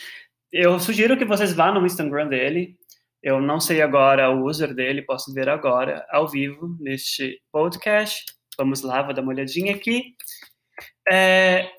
Eu 0.52 0.80
sugiro 0.80 1.18
que 1.18 1.26
vocês 1.26 1.54
vá 1.54 1.72
no 1.72 1.86
Instagram 1.86 2.28
dele. 2.28 2.78
Eu 3.22 3.40
não 3.40 3.60
sei 3.60 3.82
agora 3.82 4.30
o 4.30 4.46
user 4.46 4.74
dele, 4.74 5.02
posso 5.02 5.34
ver 5.34 5.48
agora, 5.48 6.06
ao 6.10 6.28
vivo, 6.28 6.76
neste 6.80 7.42
podcast. 7.52 8.26
Vamos 8.58 8.82
lá, 8.82 9.02
vou 9.02 9.14
dar 9.14 9.22
uma 9.22 9.32
olhadinha 9.32 9.74
aqui. 9.74 10.16
É... 11.10 11.72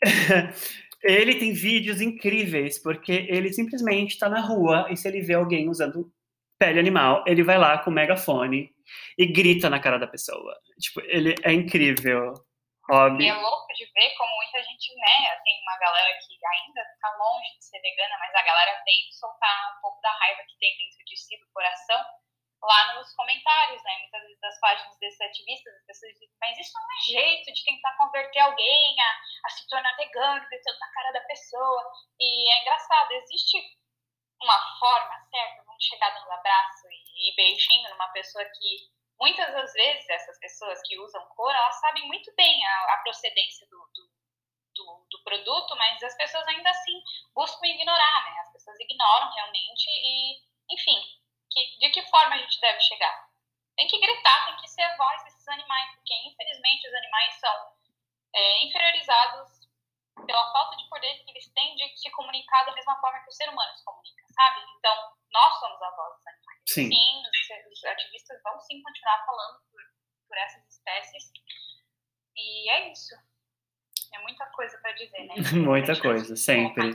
Ele 1.02 1.34
tem 1.34 1.52
vídeos 1.52 2.00
incríveis, 2.00 2.80
porque 2.80 3.26
ele 3.28 3.52
simplesmente 3.52 4.12
está 4.12 4.28
na 4.28 4.40
rua 4.40 4.86
e 4.90 4.96
se 4.96 5.08
ele 5.08 5.20
vê 5.20 5.34
alguém 5.34 5.68
usando 5.68 6.12
pele 6.58 6.78
animal, 6.78 7.24
ele 7.26 7.42
vai 7.42 7.58
lá 7.58 7.78
com 7.78 7.90
o 7.90 7.92
megafone 7.92 8.70
e 9.18 9.26
grita 9.26 9.68
na 9.68 9.80
cara 9.80 9.98
da 9.98 10.06
pessoa. 10.06 10.54
Tipo, 10.78 11.00
ele 11.06 11.34
é 11.42 11.52
incrível. 11.52 12.34
Hobby. 12.90 13.26
É 13.26 13.34
louco 13.34 13.66
de 13.74 13.86
ver 13.94 14.10
como 14.18 14.30
muita 14.36 14.58
gente, 14.58 14.90
né, 14.98 15.38
tem 15.44 15.54
uma 15.62 15.78
galera 15.78 16.18
que 16.18 16.34
ainda 16.34 16.82
está 16.82 17.08
longe 17.14 17.54
de 17.56 17.64
ser 17.64 17.80
vegana, 17.80 18.18
mas 18.18 18.34
a 18.34 18.42
galera 18.42 18.74
tem 18.84 19.06
que 19.06 19.14
soltar 19.14 19.78
um 19.78 19.80
pouco 19.80 20.00
da 20.02 20.10
raiva 20.10 20.42
que 20.42 20.58
tem 20.58 20.70
dentro 20.76 21.04
de 21.06 21.16
si, 21.16 21.38
do 21.38 21.46
coração, 21.54 21.98
lá 22.62 22.94
nos 22.94 23.12
comentários, 23.14 23.82
né? 23.82 23.98
Muitas 24.00 24.22
vezes 24.22 24.40
das 24.40 24.60
páginas 24.60 24.98
desses 24.98 25.20
ativistas, 25.20 25.74
as 25.74 25.86
pessoas 25.86 26.12
dizem, 26.14 26.36
mas 26.40 26.58
isso 26.58 26.72
não 26.74 26.86
é 26.86 27.02
jeito 27.02 27.52
de 27.52 27.64
tentar 27.64 27.96
converter 27.96 28.40
alguém 28.40 28.96
a, 29.00 29.46
a 29.46 29.50
se 29.50 29.66
tornar 29.68 29.96
vegano, 29.96 30.46
gritando 30.48 30.78
na 30.78 30.92
cara 30.92 31.12
da 31.12 31.20
pessoa. 31.22 31.92
E 32.20 32.52
é 32.52 32.60
engraçado, 32.62 33.12
existe 33.12 33.58
uma 34.40 34.78
forma 34.78 35.26
certa, 35.30 35.62
vamos 35.64 35.84
chegar 35.84 36.10
dando 36.10 36.30
abraço 36.30 36.88
e, 36.90 37.30
e 37.30 37.36
beijinho 37.36 37.90
numa 37.90 38.08
pessoa 38.08 38.44
que 38.44 38.90
muitas 39.20 39.52
das 39.52 39.72
vezes 39.72 40.08
essas 40.08 40.38
pessoas 40.38 40.80
que 40.84 40.98
usam 40.98 41.24
cor, 41.36 41.54
elas 41.54 41.78
sabem 41.80 42.06
muito 42.08 42.32
bem 42.34 42.66
a, 42.66 42.94
a 42.94 42.96
procedência 42.98 43.66
do, 43.68 43.78
do, 43.94 44.10
do, 44.74 45.06
do, 45.10 45.22
produto, 45.22 45.76
mas 45.76 46.02
as 46.02 46.16
pessoas 46.16 46.46
ainda 46.48 46.70
assim 46.70 47.00
buscam 47.34 47.66
ignorar, 47.66 48.24
né? 48.24 48.40
As 48.40 48.52
pessoas 48.52 48.78
ignoram 48.80 49.30
realmente 49.32 49.88
e, 49.88 50.42
enfim, 50.70 51.21
que, 51.52 51.78
de 51.78 51.90
que 51.90 52.02
forma 52.10 52.34
a 52.34 52.38
gente 52.38 52.60
deve 52.60 52.80
chegar? 52.80 53.28
Tem 53.76 53.86
que 53.86 54.00
gritar, 54.00 54.46
tem 54.46 54.56
que 54.56 54.68
ser 54.68 54.82
a 54.82 54.96
voz 54.96 55.24
desses 55.24 55.46
animais, 55.48 55.94
porque 55.94 56.14
infelizmente 56.14 56.88
os 56.88 56.94
animais 56.94 57.34
são 57.40 57.72
é, 58.34 58.64
inferiorizados 58.64 59.62
pela 60.26 60.52
falta 60.52 60.76
de 60.76 60.88
poder 60.88 61.14
que 61.24 61.30
eles 61.30 61.52
têm 61.52 61.74
de 61.76 61.96
se 61.96 62.10
comunicar 62.10 62.64
da 62.64 62.74
mesma 62.74 62.98
forma 63.00 63.20
que 63.20 63.28
o 63.28 63.32
ser 63.32 63.48
humano 63.48 63.76
se 63.76 63.84
comunica, 63.84 64.24
sabe? 64.28 64.60
Então, 64.78 64.94
nós 65.32 65.58
somos 65.58 65.82
a 65.82 65.90
voz 65.90 66.16
dos 66.16 66.26
animais. 66.26 66.62
Sim. 66.66 66.88
sim 66.88 67.22
os, 67.22 67.72
os, 67.72 67.84
ativistas 67.84 68.42
vão 68.42 68.60
sim 68.60 68.82
continuar 68.82 69.24
falando 69.26 69.60
por, 69.70 69.80
por 70.28 70.38
essas 70.38 70.66
espécies. 70.68 71.32
E 72.36 72.70
é 72.70 72.92
isso. 72.92 73.14
É 74.12 74.18
muita 74.20 74.46
coisa 74.46 74.78
para 74.78 74.92
dizer, 74.92 75.24
né? 75.24 75.34
muita 75.56 75.98
coisa, 76.00 76.36
sempre. 76.36 76.94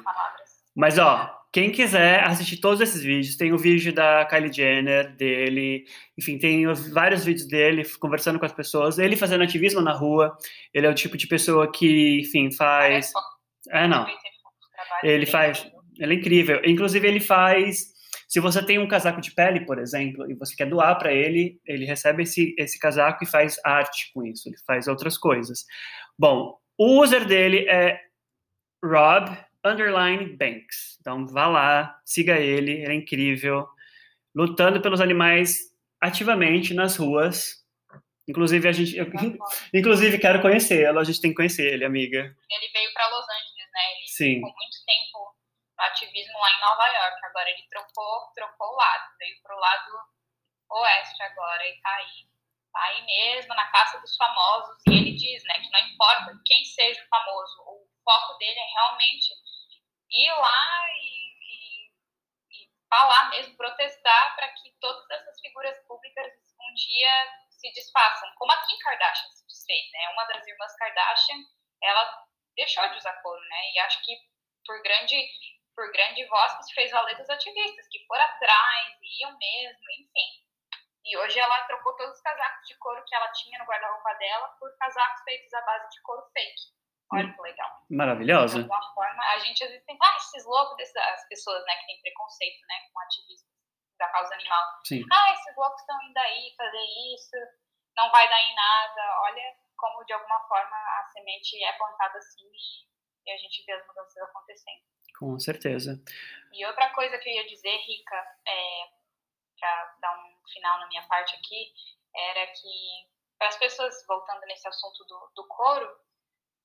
Mas, 0.78 1.00
ó, 1.00 1.28
quem 1.52 1.72
quiser 1.72 2.24
assistir 2.24 2.58
todos 2.58 2.80
esses 2.80 3.02
vídeos, 3.02 3.36
tem 3.36 3.52
o 3.52 3.58
vídeo 3.58 3.92
da 3.92 4.24
Kylie 4.26 4.54
Jenner, 4.54 5.16
dele, 5.16 5.86
enfim, 6.16 6.38
tem 6.38 6.72
vários 6.94 7.26
vídeos 7.26 7.48
dele 7.48 7.84
conversando 8.00 8.38
com 8.38 8.46
as 8.46 8.54
pessoas, 8.54 9.00
ele 9.00 9.16
fazendo 9.16 9.44
ativismo 9.44 9.82
na 9.82 9.92
rua. 9.92 10.38
Ele 10.72 10.86
é 10.86 10.90
o 10.90 10.94
tipo 10.94 11.18
de 11.18 11.26
pessoa 11.26 11.72
que, 11.72 12.20
enfim, 12.20 12.52
faz. 12.52 13.12
É, 13.72 13.88
não. 13.88 14.06
Ele 15.02 15.26
faz. 15.26 15.68
Ele 15.98 16.14
é 16.14 16.18
incrível. 16.18 16.62
Inclusive, 16.64 17.08
ele 17.08 17.20
faz. 17.20 17.88
Se 18.28 18.40
você 18.40 18.64
tem 18.64 18.78
um 18.78 18.88
casaco 18.88 19.20
de 19.20 19.34
pele, 19.34 19.66
por 19.66 19.80
exemplo, 19.80 20.30
e 20.30 20.36
você 20.36 20.56
quer 20.56 20.70
doar 20.70 20.96
para 21.00 21.12
ele, 21.12 21.60
ele 21.66 21.86
recebe 21.86 22.22
esse, 22.22 22.54
esse 22.56 22.78
casaco 22.78 23.24
e 23.24 23.28
faz 23.28 23.60
arte 23.66 24.12
com 24.14 24.24
isso. 24.24 24.48
Ele 24.48 24.58
faz 24.64 24.88
outras 24.88 25.18
coisas. 25.18 25.66
Bom, 26.20 26.56
o 26.78 27.02
user 27.02 27.26
dele 27.26 27.68
é 27.68 28.00
Rob 28.84 29.36
underline 29.68 30.36
Banks. 30.36 30.98
Então 31.00 31.26
vá 31.28 31.48
lá, 31.48 32.02
siga 32.06 32.38
ele, 32.38 32.72
ele 32.72 32.92
é 32.92 32.96
incrível, 32.96 33.68
lutando 34.36 34.82
pelos 34.82 35.02
animais 35.02 35.74
ativamente 36.02 36.74
nas 36.74 36.98
ruas. 36.98 37.66
Inclusive 38.28 38.68
a 38.68 38.72
gente, 38.72 38.98
eu, 38.98 39.06
inclusive 39.74 40.20
quero 40.20 40.42
conhecê-lo, 40.42 41.00
a 41.00 41.04
gente 41.04 41.22
tem 41.22 41.32
que 41.32 41.38
conhecer 41.38 41.74
ele, 41.74 41.86
amiga. 41.86 42.20
Ele 42.20 42.72
veio 42.74 42.94
para 42.94 43.08
Los 43.08 43.24
Angeles, 43.24 43.70
né? 43.72 43.94
Ele 43.96 44.08
Sim. 44.08 44.36
ficou 44.36 44.54
muito 44.54 44.78
tempo 44.86 45.36
no 45.78 45.84
ativismo 45.86 46.40
lá 46.40 46.52
em 46.52 46.62
Nova 46.62 46.88
York. 46.88 47.26
Agora 47.26 47.50
ele 47.50 47.64
trocou, 47.70 48.32
trocou 48.36 48.68
o 48.68 48.76
lado, 48.76 49.16
veio 49.20 49.36
pro 49.42 49.58
lado 49.58 50.18
oeste 50.70 51.24
agora 51.24 51.68
e 51.68 51.80
tá 51.82 51.96
aí. 51.96 52.28
Tá 52.74 52.84
aí 52.84 53.06
mesmo, 53.06 53.56
na 53.56 53.66
caça 53.72 54.00
dos 54.00 54.16
famosos. 54.18 54.78
E 54.88 54.92
ele 54.92 55.16
diz, 55.16 55.44
né, 55.46 55.54
que 55.56 55.72
não 55.72 55.80
importa 55.80 56.38
quem 56.46 56.64
seja 56.66 57.02
o 57.02 57.08
famoso, 57.08 57.62
o 57.62 57.88
foco 58.04 58.38
dele 58.38 58.60
é 58.60 58.74
realmente 58.74 59.34
ir 60.10 60.32
lá 60.32 60.88
e, 60.90 61.10
e, 61.42 62.64
e 62.64 62.70
falar 62.90 63.30
mesmo, 63.30 63.58
protestar 63.58 64.36
para 64.36 64.50
que 64.50 64.72
todas 64.80 65.10
essas 65.10 65.40
figuras 65.40 65.78
públicas 65.88 66.34
um 66.60 66.74
dia 66.74 67.12
se 67.50 67.72
desfaçam, 67.74 68.32
como 68.36 68.52
a 68.52 68.66
Kim 68.66 68.78
Kardashian 68.80 69.32
se 69.32 69.46
desfez, 69.46 69.92
né? 69.92 70.10
Uma 70.14 70.26
das 70.26 70.46
irmãs 70.46 70.76
Kardashian, 70.76 71.38
ela 71.82 72.26
deixou 72.56 72.88
de 72.90 72.98
usar 72.98 73.22
couro, 73.22 73.42
né? 73.42 73.72
E 73.74 73.80
acho 73.80 74.04
que 74.04 74.16
por 74.66 74.82
grande 74.84 75.16
por 75.76 75.92
grande 75.92 76.26
voz 76.26 76.58
que 76.58 76.64
se 76.64 76.74
fez 76.74 76.92
valer 76.92 77.16
dos 77.18 77.30
ativistas, 77.30 77.88
que 77.90 78.04
foram 78.08 78.24
atrás, 78.24 78.98
iam 79.22 79.38
mesmo, 79.38 79.92
enfim. 80.00 80.48
E 81.06 81.16
hoje 81.20 81.40
ela 81.40 81.66
trocou 81.66 81.96
todos 81.96 82.16
os 82.16 82.22
casacos 82.22 82.68
de 82.68 82.76
couro 82.80 83.04
que 83.06 83.16
ela 83.16 83.32
tinha 83.32 83.60
no 83.60 83.66
guarda-roupa 83.66 84.14
dela 84.16 84.48
por 84.60 84.76
casacos 84.78 85.22
feitos 85.24 85.54
à 85.54 85.62
base 85.62 85.88
de 85.92 86.02
couro 86.02 86.28
fake. 86.34 86.62
Olha 87.12 87.34
que 87.34 87.42
legal. 87.42 87.86
Maravilhosa. 87.90 88.56
De 88.56 88.62
alguma 88.62 88.94
forma, 88.94 89.24
a 89.24 89.40
gente 89.40 89.64
às 89.64 89.70
vezes 89.70 89.86
pensa, 89.86 90.04
ah, 90.04 90.18
esses 90.18 90.46
loucos, 90.46 90.76
dessas 90.78 91.28
pessoas 91.30 91.64
né, 91.66 91.76
que 91.78 91.88
têm 91.88 92.02
preconceito 92.02 92.60
né, 92.68 92.76
com 92.92 93.00
ativismo 93.00 93.48
da 93.98 94.08
causa 94.10 94.34
animal. 94.34 94.64
Sim. 94.86 95.04
Ah, 95.12 95.32
esses 95.34 95.56
loucos 95.56 95.80
estão 95.82 96.02
indo 96.04 96.18
aí 96.18 96.54
fazer 96.56 96.86
isso, 97.16 97.36
não 97.96 98.12
vai 98.12 98.28
dar 98.30 98.42
em 98.42 98.56
nada. 98.56 99.22
Olha 99.22 99.56
como, 99.78 100.04
de 100.04 100.14
alguma 100.14 100.40
forma, 100.48 100.76
a 100.76 101.06
semente 101.14 101.64
é 101.64 101.74
plantada 101.74 102.18
assim 102.18 102.46
e, 102.46 103.30
e 103.30 103.34
a 103.34 103.38
gente 103.38 103.64
vê 103.66 103.74
as 103.74 103.88
mudanças 103.88 104.18
acontecendo. 104.24 104.82
Com 105.18 105.40
certeza. 105.40 106.00
E 106.54 106.66
outra 106.66 106.90
coisa 106.94 107.18
que 107.18 107.30
eu 107.30 107.34
ia 107.34 107.48
dizer, 107.48 107.78
Rica, 107.78 108.38
é, 108.48 108.90
para 109.60 109.96
dar 110.00 110.20
um 110.20 110.48
final 110.48 110.80
na 110.80 110.88
minha 110.88 111.08
parte 111.08 111.36
aqui, 111.36 111.74
era 112.16 112.48
que 112.48 113.08
para 113.38 113.48
as 113.50 113.58
pessoas, 113.58 114.06
voltando 114.08 114.42
nesse 114.42 114.68
assunto 114.68 115.04
do, 115.06 115.32
do 115.36 115.48
couro, 115.48 115.88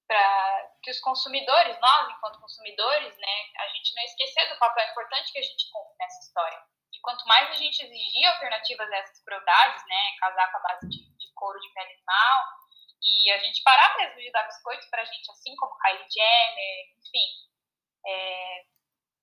para 0.06 0.70
que 0.82 0.90
os 0.90 1.00
consumidores, 1.00 1.78
nós 1.80 2.10
enquanto 2.10 2.40
consumidores, 2.40 3.16
né, 3.16 3.36
a 3.58 3.68
gente 3.68 3.94
não 3.94 4.02
esquecer 4.02 4.48
do 4.48 4.58
papel 4.58 4.88
importante 4.90 5.32
que 5.32 5.38
a 5.38 5.42
gente 5.42 5.70
cumpre 5.70 5.96
nessa 5.98 6.20
história. 6.20 6.62
E 6.92 7.00
quanto 7.00 7.26
mais 7.26 7.50
a 7.50 7.54
gente 7.54 7.82
exigir 7.82 8.26
alternativas 8.26 8.90
a 8.90 8.96
essas 8.96 9.24
crueldades, 9.24 9.82
né, 9.86 10.16
com 10.18 10.26
a 10.26 10.60
base 10.60 10.88
de, 10.88 11.16
de 11.16 11.32
couro 11.34 11.58
de 11.60 11.72
pele 11.72 11.92
animal, 11.92 12.44
e 13.02 13.30
a 13.32 13.38
gente 13.38 13.62
parar 13.62 13.96
mesmo 13.96 14.20
de 14.20 14.30
dar 14.30 14.44
biscoitos 14.44 14.88
para 14.88 15.02
a 15.02 15.04
gente, 15.04 15.30
assim 15.30 15.56
como 15.56 15.76
Kylie 15.78 16.06
Jenner, 16.10 16.86
enfim, 16.98 17.28
é, 18.06 18.64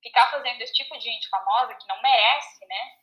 ficar 0.01 0.29
fazendo 0.31 0.61
esse 0.61 0.73
tipo 0.73 0.97
de 0.97 1.05
gente 1.05 1.29
famosa 1.29 1.75
que 1.75 1.87
não 1.87 2.01
merece, 2.01 2.65
né, 2.65 2.99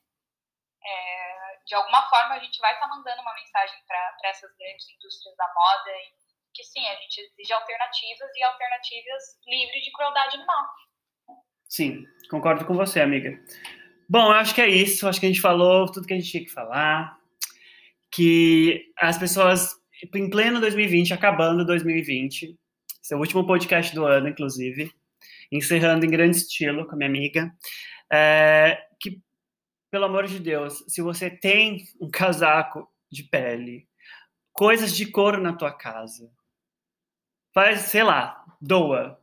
é, 0.87 1.59
de 1.67 1.75
alguma 1.75 2.09
forma 2.09 2.35
a 2.35 2.39
gente 2.39 2.61
vai 2.61 2.73
estar 2.75 2.89
tá 2.89 2.95
mandando 2.95 3.21
uma 3.23 3.35
mensagem 3.35 3.83
para 3.87 4.17
essas 4.25 4.57
grandes 4.57 4.89
indústrias 4.89 5.37
da 5.37 5.53
moda 5.53 5.91
e 5.91 6.26
que 6.57 6.65
sim, 6.65 6.81
a 6.81 6.95
gente 6.95 7.21
exige 7.21 7.53
alternativas 7.53 8.31
e 8.35 8.43
alternativas 8.43 9.23
livres 9.47 9.85
de 9.85 9.93
crueldade 9.93 10.37
animal. 10.37 10.65
Sim, 11.69 12.05
concordo 12.31 12.65
com 12.65 12.75
você, 12.75 13.01
amiga. 13.01 13.39
Bom, 14.09 14.27
eu 14.27 14.33
acho 14.33 14.55
que 14.55 14.63
é 14.63 14.69
isso. 14.69 15.07
Acho 15.07 15.21
que 15.21 15.27
a 15.27 15.29
gente 15.29 15.41
falou 15.41 15.91
tudo 15.91 16.07
que 16.07 16.15
a 16.15 16.17
gente 16.17 16.31
tinha 16.31 16.45
que 16.45 16.53
falar. 16.53 17.19
Que 18.11 18.93
as 18.99 19.19
pessoas, 19.19 19.75
em 20.15 20.31
pleno 20.31 20.61
2020, 20.61 21.13
acabando 21.13 21.67
2020, 21.67 22.57
esse 23.03 23.13
é 23.13 23.17
o 23.17 23.21
último 23.21 23.47
podcast 23.47 23.95
do 23.95 24.07
ano, 24.07 24.29
inclusive, 24.29 24.91
encerrando 25.53 26.07
em 26.07 26.11
grande 26.11 26.39
estilo 26.39 26.87
com 26.87 26.95
a 26.95 26.97
minha 26.97 27.11
amiga, 27.11 27.53
é, 28.11 28.81
que, 28.99 29.21
pelo 29.91 30.07
amor 30.07 30.27
de 30.27 30.39
Deus, 30.39 30.85
se 30.89 31.03
você 31.03 31.29
tem 31.31 31.85
um 32.01 32.11
casaco 32.11 32.89
de 33.11 33.25
pele, 33.25 33.87
coisas 34.53 34.97
de 34.97 35.07
couro 35.07 35.41
na 35.41 35.53
tua 35.53 35.73
casa, 35.73 36.31
faz, 37.57 37.89
sei 37.89 38.03
lá, 38.03 38.45
doa, 38.61 39.19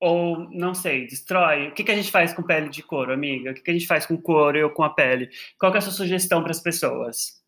ou, 0.00 0.50
não 0.50 0.74
sei, 0.74 1.06
destrói. 1.06 1.68
O 1.68 1.72
que, 1.72 1.84
que 1.84 1.92
a 1.92 1.94
gente 1.94 2.10
faz 2.10 2.34
com 2.34 2.42
pele 2.42 2.68
de 2.68 2.82
couro, 2.82 3.12
amiga? 3.12 3.52
O 3.52 3.54
que, 3.54 3.62
que 3.62 3.70
a 3.70 3.74
gente 3.74 3.86
faz 3.86 4.04
com 4.04 4.20
couro 4.20 4.60
ou 4.60 4.74
com 4.74 4.82
a 4.82 4.90
pele? 4.90 5.30
Qual 5.56 5.72
é 5.72 5.78
a 5.78 5.80
sua 5.80 5.92
sugestão 5.92 6.42
para 6.42 6.50
as 6.50 6.58
pessoas? 6.58 7.40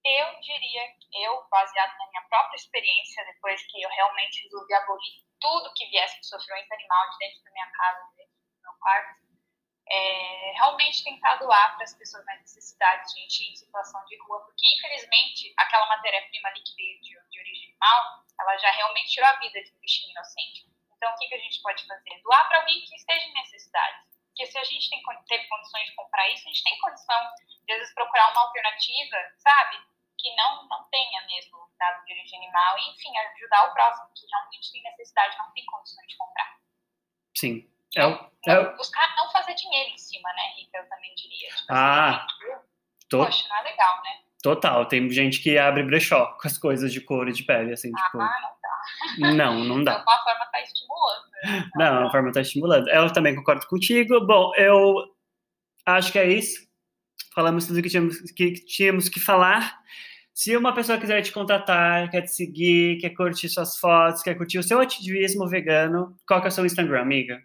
Eu 0.00 0.26
diria, 0.40 0.82
eu, 1.28 1.36
baseado 1.50 1.92
na 2.00 2.08
minha 2.08 2.24
própria 2.30 2.56
experiência, 2.56 3.26
depois 3.26 3.60
que 3.68 3.82
eu 3.82 3.90
realmente 3.90 4.44
resolvi 4.44 4.72
abolir 4.72 5.20
tudo 5.38 5.74
que 5.76 5.84
viesse 5.90 6.18
de 6.18 6.28
sofrimento 6.28 6.72
animal 6.72 7.10
de 7.10 7.18
dentro 7.18 7.44
da 7.44 7.50
minha 7.52 7.70
casa, 7.76 8.00
de 8.08 8.16
dentro 8.16 8.32
do 8.40 8.62
meu 8.64 8.72
quarto, 8.80 9.23
realmente 10.74 11.04
tentar 11.04 11.36
doar 11.36 11.76
para 11.76 11.84
as 11.84 11.94
pessoas 11.94 12.24
mais 12.24 12.40
necessidades, 12.40 13.12
gente 13.12 13.44
em 13.44 13.56
situação 13.56 14.04
de 14.06 14.18
rua, 14.22 14.40
porque 14.44 14.66
infelizmente 14.76 15.54
aquela 15.56 15.86
matéria-prima 15.86 16.48
ali 16.48 16.60
que 16.62 16.74
veio 16.74 17.00
de, 17.00 17.30
de 17.30 17.40
origem 17.40 17.70
animal, 17.70 18.24
ela 18.40 18.56
já 18.58 18.70
realmente 18.72 19.10
tirou 19.10 19.28
a 19.28 19.38
vida 19.38 19.62
de 19.62 19.70
um 19.72 19.78
bichinho 19.78 20.10
inocente. 20.10 20.66
Então, 20.96 21.12
o 21.12 21.16
que, 21.16 21.28
que 21.28 21.34
a 21.34 21.38
gente 21.38 21.62
pode 21.62 21.86
fazer? 21.86 22.20
Doar 22.22 22.48
para 22.48 22.58
alguém 22.58 22.80
que 22.80 22.94
esteja 22.94 23.24
em 23.26 23.34
necessidade. 23.34 23.98
Porque 24.26 24.46
se 24.46 24.58
a 24.58 24.64
gente 24.64 24.90
tem, 24.90 25.02
teve 25.28 25.46
condições 25.46 25.86
de 25.86 25.94
comprar 25.94 26.28
isso, 26.30 26.42
a 26.42 26.50
gente 26.50 26.64
tem 26.64 26.78
condição 26.80 27.34
de, 27.36 27.72
às 27.72 27.78
vezes, 27.78 27.94
procurar 27.94 28.32
uma 28.32 28.42
alternativa, 28.42 29.16
sabe? 29.36 29.76
Que 30.18 30.34
não, 30.34 30.66
não 30.66 30.82
tenha 30.90 31.24
mesmo 31.26 31.70
dado 31.78 32.04
de 32.04 32.12
origem 32.12 32.38
animal. 32.42 32.78
E, 32.78 32.90
enfim, 32.90 33.16
ajudar 33.16 33.68
o 33.68 33.74
próximo 33.74 34.10
que 34.14 34.26
realmente 34.26 34.72
tem 34.72 34.82
necessidade, 34.82 35.38
não 35.38 35.52
tem 35.52 35.64
condições 35.66 36.08
de 36.08 36.16
comprar. 36.16 36.58
Sim. 37.36 37.73
É 37.96 38.34
é. 38.46 38.76
Buscar 38.76 39.14
não 39.16 39.30
fazer 39.30 39.54
dinheiro 39.54 39.90
em 39.90 39.98
cima, 39.98 40.28
né, 40.30 40.42
Rica? 40.58 40.78
Eu 40.78 40.88
também 40.88 41.14
diria. 41.16 41.48
Tipo, 41.48 41.72
ah, 41.72 42.16
assim, 42.16 42.26
tô... 43.08 43.24
Poxa, 43.24 43.46
não 43.48 43.56
é 43.56 43.62
legal, 43.62 44.02
né? 44.02 44.10
Total. 44.42 44.86
Tem 44.86 45.08
gente 45.10 45.40
que 45.40 45.56
abre 45.56 45.82
brechó 45.82 46.26
com 46.40 46.46
as 46.46 46.58
coisas 46.58 46.92
de 46.92 47.00
couro 47.00 47.30
e 47.30 47.32
de 47.32 47.42
pele, 47.42 47.72
assim, 47.72 47.90
ah, 47.96 48.04
tipo... 48.04 48.18
não 48.18 48.26
dá. 48.62 49.34
Não, 49.34 49.64
não 49.64 49.84
dá. 49.84 49.94
Então, 50.04 50.12
a 50.12 50.22
forma 50.22 50.46
tá 50.46 50.60
estimulando. 50.60 51.24
Né? 51.42 51.70
Não, 51.76 52.06
a 52.06 52.10
forma 52.10 52.32
tá 52.32 52.40
estimulando. 52.40 52.88
Eu 52.88 53.12
também 53.12 53.34
concordo 53.34 53.66
contigo. 53.66 54.20
Bom, 54.26 54.52
eu 54.56 54.94
acho 55.86 56.12
que 56.12 56.18
é 56.18 56.26
isso. 56.26 56.66
Falamos 57.34 57.66
tudo 57.66 57.82
que 57.82 57.88
tínhamos 57.88 58.20
que, 58.32 58.52
tínhamos 58.52 59.08
que 59.08 59.18
falar. 59.18 59.78
Se 60.34 60.56
uma 60.56 60.74
pessoa 60.74 60.98
quiser 60.98 61.22
te 61.22 61.32
contatar, 61.32 62.10
quer 62.10 62.22
te 62.22 62.30
seguir, 62.32 62.98
quer 62.98 63.10
curtir 63.10 63.48
suas 63.48 63.78
fotos, 63.78 64.22
quer 64.22 64.34
curtir 64.34 64.58
o 64.58 64.62
seu 64.62 64.80
ativismo 64.80 65.48
vegano, 65.48 66.16
qual 66.26 66.40
que 66.40 66.48
é 66.48 66.50
o 66.50 66.52
seu 66.52 66.66
Instagram, 66.66 67.00
amiga? 67.00 67.40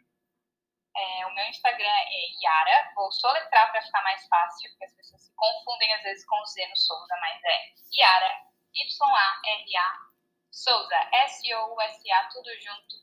Instagram 1.49 1.87
é 1.87 2.43
Yara. 2.43 2.91
Vou 2.95 3.11
soletrar 3.11 3.71
para 3.71 3.81
ficar 3.81 4.01
mais 4.03 4.25
fácil, 4.27 4.69
porque 4.71 4.85
as 4.85 4.93
pessoas 4.93 5.21
se 5.23 5.35
confundem 5.35 5.93
às 5.93 6.03
vezes 6.03 6.25
com 6.25 6.39
o 6.39 6.45
Z 6.45 6.67
no 6.67 6.77
Souza, 6.77 7.15
mas 7.19 7.43
é 7.43 7.73
Yara, 7.93 8.41
Y-A-R-A, 8.73 10.09
Souza, 10.51 11.09
S-O-U-S-A, 11.11 12.29
tudo 12.29 12.49
junto, 12.61 12.95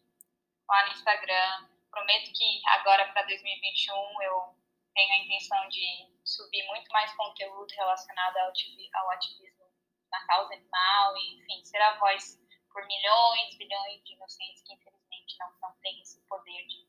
lá 0.68 0.86
no 0.86 0.92
Instagram. 0.92 1.68
Prometo 1.90 2.32
que 2.32 2.60
agora 2.66 3.12
para 3.12 3.22
2021 3.22 4.22
eu 4.22 4.54
tenho 4.94 5.12
a 5.12 5.18
intenção 5.24 5.68
de 5.68 6.10
subir 6.24 6.66
muito 6.66 6.88
mais 6.90 7.12
conteúdo 7.14 7.70
relacionado 7.74 8.36
ao 8.36 9.10
ativismo 9.10 9.66
na 10.10 10.26
causa 10.26 10.54
animal, 10.54 11.16
e, 11.16 11.38
enfim, 11.38 11.64
ser 11.64 11.80
a 11.82 11.98
voz 11.98 12.38
por 12.72 12.86
milhões, 12.86 13.56
bilhões 13.56 14.04
de 14.04 14.14
inocentes 14.14 14.62
que 14.62 14.74
infelizmente 14.74 15.36
não, 15.38 15.52
não 15.62 15.76
têm 15.80 16.00
esse 16.00 16.20
poder 16.28 16.66
de, 16.66 16.86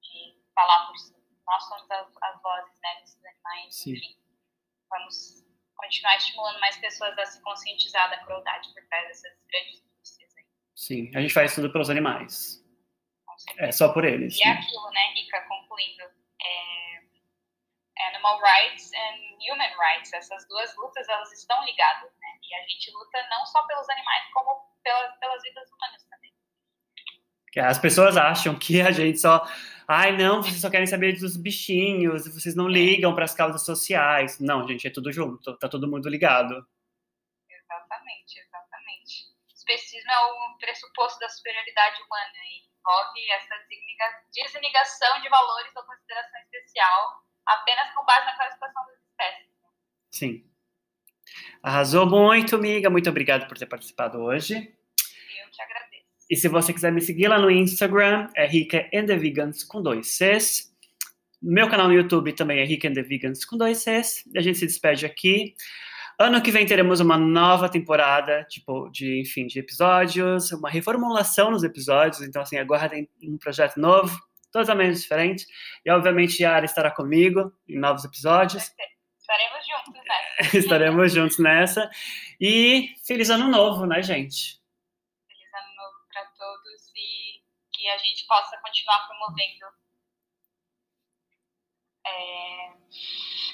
de 0.00 0.45
falar 0.56 0.88
por 0.88 0.98
si. 0.98 1.14
Nós 1.46 1.62
somos 1.68 1.88
as, 1.88 2.08
as 2.22 2.42
vozes 2.42 2.80
né, 2.82 3.00
desses 3.00 3.24
animais, 3.24 3.76
Sim. 3.76 3.92
enfim. 3.92 4.16
Vamos 4.90 5.44
continuar 5.76 6.16
estimulando 6.16 6.58
mais 6.58 6.76
pessoas 6.78 7.16
a 7.16 7.26
se 7.26 7.40
conscientizar 7.42 8.10
da 8.10 8.18
crueldade 8.24 8.74
por 8.74 8.84
trás 8.88 9.06
dessas 9.06 9.38
grandes 9.46 9.86
Sim, 10.76 11.10
a 11.16 11.22
gente 11.22 11.32
faz 11.32 11.54
tudo 11.54 11.72
pelos 11.72 11.88
animais. 11.88 12.62
É 13.56 13.72
só 13.72 13.92
por 13.92 14.04
eles. 14.04 14.36
E 14.36 14.42
é 14.42 14.52
aquilo, 14.52 14.90
né, 14.90 15.12
Rica, 15.14 15.40
concluindo. 15.48 16.04
É, 16.04 18.08
animal 18.08 18.38
rights 18.40 18.92
and 18.92 19.38
human 19.40 19.74
rights, 19.78 20.12
essas 20.12 20.46
duas 20.48 20.76
lutas, 20.76 21.08
elas 21.08 21.32
estão 21.32 21.64
ligadas, 21.64 22.12
né? 22.20 22.28
E 22.42 22.54
a 22.54 22.62
gente 22.68 22.90
luta 22.92 23.26
não 23.30 23.46
só 23.46 23.66
pelos 23.66 23.88
animais, 23.88 24.28
como 24.34 24.70
pelas, 24.84 25.18
pelas 25.18 25.42
vidas 25.42 25.70
humanas 25.72 26.04
também. 26.04 26.32
As 27.56 27.78
pessoas 27.78 28.18
acham 28.18 28.58
que 28.58 28.82
a 28.82 28.90
gente 28.90 29.18
só. 29.18 29.48
Ai, 29.88 30.16
não, 30.16 30.42
vocês 30.42 30.60
só 30.60 30.68
querem 30.68 30.86
saber 30.86 31.18
dos 31.18 31.36
bichinhos, 31.36 32.26
vocês 32.26 32.56
não 32.56 32.68
ligam 32.68 33.14
para 33.14 33.24
as 33.24 33.34
causas 33.34 33.64
sociais. 33.64 34.40
Não, 34.40 34.66
gente, 34.66 34.86
é 34.86 34.90
tudo 34.90 35.12
junto, 35.12 35.56
tá 35.58 35.68
todo 35.68 35.88
mundo 35.88 36.08
ligado. 36.08 36.66
Exatamente, 37.48 38.38
exatamente 38.38 39.36
especismo 39.66 40.10
é 40.10 40.18
o 40.18 40.58
pressuposto 40.58 41.18
da 41.18 41.28
superioridade 41.28 42.00
humana 42.02 42.32
e 42.44 42.70
envolve 42.78 43.30
essa 43.32 43.54
desligação 44.32 45.20
de 45.20 45.28
valores 45.28 45.72
ou 45.74 45.82
consideração 45.82 46.40
especial 46.42 47.22
apenas 47.44 47.92
com 47.92 48.04
base 48.04 48.26
na 48.26 48.36
classificação 48.36 48.86
das 48.86 49.00
espécies. 49.10 49.50
Sim. 50.12 50.50
Arrasou 51.62 52.06
muito, 52.06 52.54
amiga. 52.54 52.88
Muito 52.88 53.10
obrigado 53.10 53.48
por 53.48 53.58
ter 53.58 53.66
participado 53.66 54.18
hoje. 54.18 54.54
Eu 54.56 55.50
te 55.50 55.62
agradeço. 55.62 55.95
E 56.28 56.36
se 56.36 56.48
você 56.48 56.72
quiser 56.72 56.92
me 56.92 57.00
seguir 57.00 57.28
lá 57.28 57.38
no 57.38 57.50
Instagram, 57.50 58.28
é 58.34 58.46
Rica 58.46 58.88
and 58.92 59.06
the 59.06 59.16
Vegans 59.16 59.62
com 59.62 59.80
dois 59.80 60.08
Cs. 60.08 60.74
Meu 61.40 61.68
canal 61.68 61.86
no 61.86 61.94
YouTube 61.94 62.32
também 62.32 62.58
é 62.58 62.64
Rica 62.64 62.88
and 62.88 62.94
the 62.94 63.02
Vegans 63.02 63.44
com 63.44 63.56
dois 63.56 63.78
Cs. 63.78 64.24
A 64.36 64.40
gente 64.40 64.58
se 64.58 64.66
despede 64.66 65.06
aqui. 65.06 65.54
Ano 66.18 66.40
que 66.40 66.50
vem 66.50 66.64
teremos 66.64 66.98
uma 66.98 67.18
nova 67.18 67.68
temporada, 67.68 68.42
tipo, 68.48 68.88
de, 68.88 69.20
enfim, 69.20 69.46
de 69.46 69.58
episódios, 69.58 70.50
uma 70.50 70.70
reformulação 70.70 71.50
nos 71.50 71.62
episódios, 71.62 72.22
então, 72.22 72.40
assim, 72.40 72.56
aguardem 72.56 73.06
um 73.22 73.36
projeto 73.36 73.78
novo, 73.78 74.18
totalmente 74.50 74.98
diferente, 74.98 75.46
e, 75.84 75.90
obviamente, 75.90 76.42
Yara 76.42 76.64
estará 76.64 76.90
comigo 76.90 77.52
em 77.68 77.78
novos 77.78 78.02
episódios. 78.02 78.72
Estaremos 79.20 79.66
juntos 79.66 80.02
nessa. 80.02 80.56
Estaremos 80.56 81.12
juntos 81.12 81.38
nessa, 81.38 81.90
e 82.40 82.94
feliz 83.06 83.28
ano 83.28 83.50
novo, 83.50 83.84
né, 83.84 84.02
gente? 84.02 84.58
Que 87.86 87.90
a 87.90 87.98
gente 87.98 88.26
possa 88.26 88.58
continuar 88.58 89.06
promovendo 89.06 89.66
é... 92.04 92.72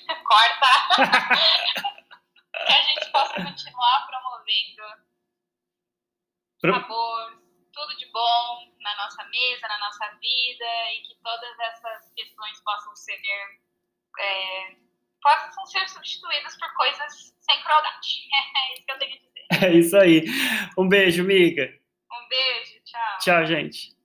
Corta! 0.24 0.72
que 2.66 2.72
a 2.72 2.82
gente 2.82 3.12
possa 3.12 3.34
continuar 3.34 4.06
promovendo 4.06 5.04
Pro... 6.62 6.72
sabor, 6.72 7.42
tudo 7.74 7.96
de 7.98 8.06
bom 8.10 8.72
na 8.80 8.96
nossa 8.96 9.22
mesa, 9.24 9.68
na 9.68 9.78
nossa 9.80 10.08
vida 10.14 10.92
e 10.94 11.02
que 11.02 11.14
todas 11.22 11.58
essas 11.58 12.10
questões 12.12 12.58
possam 12.62 12.96
ser 12.96 13.20
é, 14.18 14.76
possam 15.20 15.66
ser 15.66 15.86
substituídas 15.90 16.56
por 16.56 16.74
coisas 16.74 17.36
sem 17.38 17.62
crueldade. 17.62 18.28
É 18.56 18.72
isso 18.72 18.86
que 18.86 18.92
eu 18.92 18.98
tenho 18.98 19.14
a 19.14 19.18
dizer. 19.18 19.66
É 19.66 19.78
isso 19.78 19.96
aí. 19.98 20.24
Um 20.78 20.88
beijo, 20.88 21.22
amiga. 21.22 21.78
Um 22.10 22.28
beijo, 22.28 22.82
tchau. 22.84 23.18
Tchau, 23.18 23.46
gente. 23.46 24.01